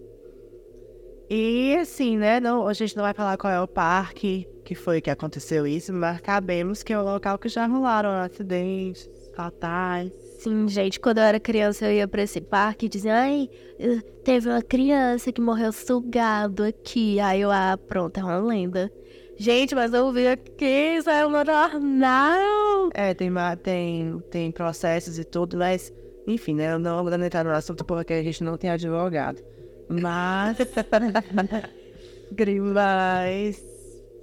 E 1.28 1.76
assim, 1.76 2.16
né? 2.16 2.40
Não, 2.40 2.66
a 2.66 2.72
gente 2.72 2.96
não 2.96 3.04
vai 3.04 3.12
falar 3.12 3.36
qual 3.36 3.52
é 3.52 3.60
o 3.60 3.68
parque 3.68 4.48
que 4.64 4.74
foi 4.74 5.00
que 5.02 5.10
aconteceu 5.10 5.66
isso, 5.66 5.92
mas 5.92 6.20
sabemos 6.24 6.82
que 6.82 6.92
é 6.92 6.98
o 6.98 7.04
local 7.04 7.38
que 7.38 7.48
já 7.48 7.66
rolaram 7.66 8.10
acidentes 8.10 9.17
fatais. 9.38 10.10
Sim, 10.40 10.68
gente, 10.68 10.98
quando 10.98 11.18
eu 11.18 11.24
era 11.24 11.38
criança 11.38 11.86
eu 11.86 11.92
ia 11.92 12.08
pra 12.08 12.22
esse 12.22 12.40
parque 12.40 12.86
e 12.86 12.88
dizia, 12.88 13.14
ai, 13.14 13.48
eh, 13.78 14.00
teve 14.24 14.48
uma 14.48 14.60
criança 14.60 15.30
que 15.30 15.40
morreu 15.40 15.72
sugado 15.72 16.64
aqui. 16.64 17.20
Aí 17.20 17.40
eu, 17.40 17.52
ah, 17.52 17.78
pronto, 17.86 18.18
é 18.18 18.24
uma 18.24 18.38
lenda. 18.38 18.90
Gente, 19.36 19.76
mas 19.76 19.94
eu 19.94 20.12
vi 20.12 20.26
aqui, 20.26 20.96
isso 20.98 21.08
é 21.08 21.24
uma 21.24 21.44
jornal. 21.44 22.90
É, 22.92 23.14
tem, 23.14 23.30
tem, 23.62 24.18
tem 24.28 24.50
processos 24.50 25.20
e 25.20 25.24
tudo, 25.24 25.56
mas, 25.56 25.92
enfim, 26.26 26.54
né? 26.54 26.72
Eu 26.72 26.80
não 26.80 27.04
vou 27.04 27.14
entrar 27.14 27.44
no 27.44 27.52
assunto 27.52 27.84
porque 27.84 28.12
a 28.12 28.22
gente 28.22 28.42
não 28.42 28.56
tem 28.56 28.70
advogado. 28.70 29.40
Mas. 29.88 30.58
mas. 32.74 33.67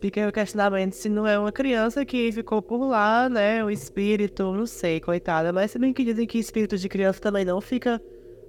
Fica 0.06 0.30
o 0.30 0.32
questionamento 0.32 0.94
se 0.94 1.10
não 1.10 1.26
é 1.26 1.40
uma 1.40 1.52
criança 1.52 2.06
que 2.06 2.32
ficou 2.32 2.62
por 2.62 2.86
lá, 2.86 3.28
né? 3.28 3.66
O 3.66 3.72
espírito, 3.72 4.54
não 4.54 4.68
sei, 4.68 5.00
coitada. 5.00 5.52
Mas 5.52 5.72
se 5.72 5.80
bem 5.80 5.92
que 5.92 6.04
dizem 6.04 6.28
que 6.28 6.38
espírito 6.38 6.78
de 6.78 6.88
criança 6.88 7.20
também 7.20 7.44
não 7.44 7.60
fica. 7.60 8.00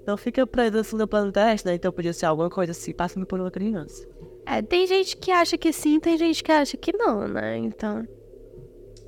Não 0.06 0.18
fica 0.18 0.46
preso 0.46 0.76
assim 0.76 0.96
no 0.96 1.08
plano 1.08 1.32
terrestre, 1.32 1.70
né? 1.70 1.76
Então 1.76 1.90
podia 1.90 2.12
ser 2.12 2.26
alguma 2.26 2.50
coisa 2.50 2.72
assim, 2.72 2.92
passando 2.92 3.24
por 3.24 3.40
uma 3.40 3.50
criança. 3.50 4.06
É, 4.44 4.60
tem 4.60 4.86
gente 4.86 5.16
que 5.16 5.30
acha 5.30 5.56
que 5.56 5.72
sim, 5.72 5.98
tem 5.98 6.18
gente 6.18 6.44
que 6.44 6.52
acha 6.52 6.76
que 6.76 6.92
não, 6.92 7.26
né? 7.26 7.56
Então. 7.56 8.06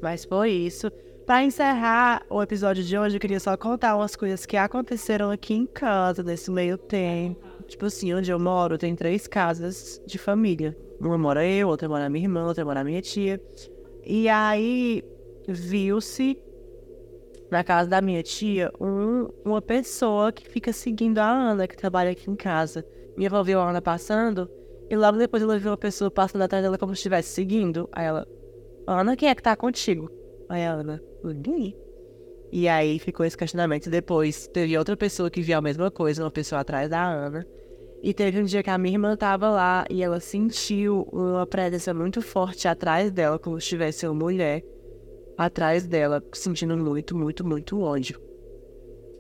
Mas 0.00 0.24
foi 0.24 0.50
isso. 0.50 0.90
Pra 1.26 1.44
encerrar 1.44 2.24
o 2.30 2.42
episódio 2.42 2.82
de 2.82 2.96
hoje, 2.96 3.16
eu 3.16 3.20
queria 3.20 3.40
só 3.40 3.54
contar 3.58 3.94
umas 3.94 4.16
coisas 4.16 4.46
que 4.46 4.56
aconteceram 4.56 5.30
aqui 5.30 5.52
em 5.52 5.66
casa 5.66 6.22
nesse 6.22 6.50
meio 6.50 6.78
tempo. 6.78 7.46
Tipo 7.66 7.84
assim, 7.84 8.14
onde 8.14 8.30
eu 8.30 8.38
moro 8.38 8.78
tem 8.78 8.96
três 8.96 9.26
casas 9.26 10.00
de 10.06 10.16
família. 10.16 10.74
Uma 11.00 11.16
mora 11.16 11.46
eu, 11.46 11.68
outra 11.68 11.88
mora 11.88 12.08
minha 12.08 12.24
irmã, 12.24 12.46
outra 12.46 12.64
mora 12.64 12.82
minha 12.82 13.00
tia. 13.00 13.40
E 14.04 14.28
aí 14.28 15.02
viu-se 15.46 16.38
na 17.50 17.64
casa 17.64 17.88
da 17.88 18.00
minha 18.00 18.22
tia 18.22 18.70
um- 18.80 19.28
uma 19.44 19.62
pessoa 19.62 20.32
que 20.32 20.48
fica 20.48 20.72
seguindo 20.72 21.18
a 21.18 21.30
Ana, 21.30 21.66
que 21.66 21.76
trabalha 21.76 22.11
aqui 22.11 22.30
em 22.30 22.37
casa. 22.37 22.84
Minha 23.16 23.28
avó 23.28 23.42
viu 23.42 23.61
a 23.61 23.70
Ana 23.70 23.80
passando 23.80 24.48
e 24.90 24.96
logo 24.96 25.18
depois 25.18 25.42
ela 25.42 25.58
viu 25.58 25.70
uma 25.70 25.76
pessoa 25.76 26.11
passando 26.11 26.42
atrás 26.42 26.62
dela 26.62 26.78
como 26.78 26.94
se 26.94 26.98
estivesse 26.98 27.30
seguindo. 27.30 27.88
Aí 27.92 28.06
ela, 28.06 28.26
Ana, 28.87 29.16
quem 29.16 29.28
é 29.28 29.34
que 29.34 29.42
tá 29.42 29.56
contigo? 29.56 30.11
Aí 30.48 30.64
a 30.64 30.72
Ana, 30.72 31.02
ninguém. 31.22 31.76
E 32.50 32.66
aí 32.68 32.98
ficou 32.98 33.26
esse 33.26 33.37
questionamento. 33.37 33.90
Depois 33.90 34.46
teve 34.48 34.76
outra 34.78 34.96
pessoa 34.96 35.30
que 35.30 35.42
viu 35.42 35.58
a 35.58 35.61
mesma 35.61 35.90
coisa, 35.90 36.24
uma 36.24 36.30
pessoa 36.30 36.62
atrás 36.62 36.88
da 36.88 37.02
Ana. 37.06 37.46
E 38.02 38.14
teve 38.14 38.40
um 38.40 38.44
dia 38.44 38.62
que 38.62 38.70
a 38.70 38.78
minha 38.78 38.94
irmã 38.94 39.16
tava 39.16 39.50
lá 39.50 39.84
e 39.90 40.02
ela 40.02 40.20
sentiu 40.20 41.08
uma 41.12 41.46
presença 41.46 41.92
muito 41.92 42.22
forte 42.22 42.68
atrás 42.68 43.11
dela, 43.11 43.38
como 43.38 43.61
se 43.61 43.68
tivesse 43.68 44.06
uma 44.06 44.14
mulher 44.14 44.62
atrás 45.37 45.87
dela, 45.87 46.22
sentindo 46.32 46.76
muito, 46.76 47.16
muito, 47.16 47.44
muito 47.44 47.80
ódio. 47.80 48.20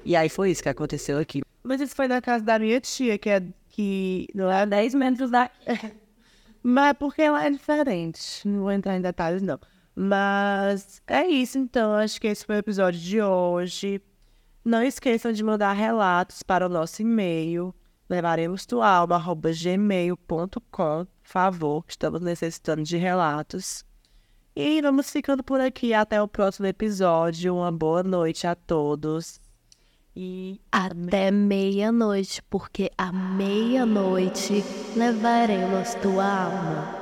E 0.04 0.14
aí 0.16 0.28
foi 0.28 0.50
isso 0.50 0.62
que 0.62 0.68
aconteceu 0.68 1.18
aqui. 1.18 1.42
Mas 1.62 1.80
isso 1.80 1.94
foi 1.94 2.08
na 2.08 2.20
casa 2.20 2.44
da 2.44 2.58
minha 2.58 2.80
tia, 2.80 3.18
que 3.18 3.28
é 3.28 3.42
que 3.68 4.26
não 4.34 4.50
é 4.50 4.64
10 4.64 4.94
metros 4.94 5.30
da. 5.30 5.50
Mas 6.62 6.90
é 6.90 6.94
porque 6.94 7.22
ela 7.22 7.44
é 7.44 7.50
diferente. 7.50 8.46
Não 8.46 8.60
vou 8.60 8.72
entrar 8.72 8.96
em 8.96 9.00
detalhes, 9.00 9.42
não. 9.42 9.58
Mas 9.94 11.02
é 11.06 11.26
isso, 11.26 11.58
então. 11.58 11.92
Acho 11.94 12.20
que 12.20 12.26
esse 12.26 12.44
foi 12.44 12.56
o 12.56 12.58
episódio 12.58 13.00
de 13.00 13.20
hoje. 13.20 14.00
Não 14.64 14.82
esqueçam 14.82 15.32
de 15.32 15.42
mandar 15.42 15.72
relatos 15.72 16.42
para 16.42 16.66
o 16.66 16.68
nosso 16.68 17.02
e-mail 17.02 17.74
levaremos 18.08 18.64
tua 18.66 18.88
alma, 18.88 19.16
arroba 19.16 19.50
gmail.com, 19.52 21.06
favor. 21.22 21.84
Estamos 21.88 22.20
necessitando 22.20 22.82
de 22.82 22.96
relatos. 22.96 23.84
E 24.56 24.82
vamos 24.82 25.10
ficando 25.10 25.44
por 25.44 25.60
aqui. 25.60 25.94
Até 25.94 26.20
o 26.20 26.26
próximo 26.26 26.66
episódio. 26.66 27.54
Uma 27.54 27.70
boa 27.70 28.02
noite 28.02 28.46
a 28.46 28.56
todos. 28.56 29.40
E 30.16 30.60
até 30.72 31.30
meia-noite, 31.30 32.42
porque 32.50 32.90
à 32.98 33.12
meia-noite 33.12 34.64
levaremos 34.96 35.94
tua 36.02 36.24
alma. 36.24 36.98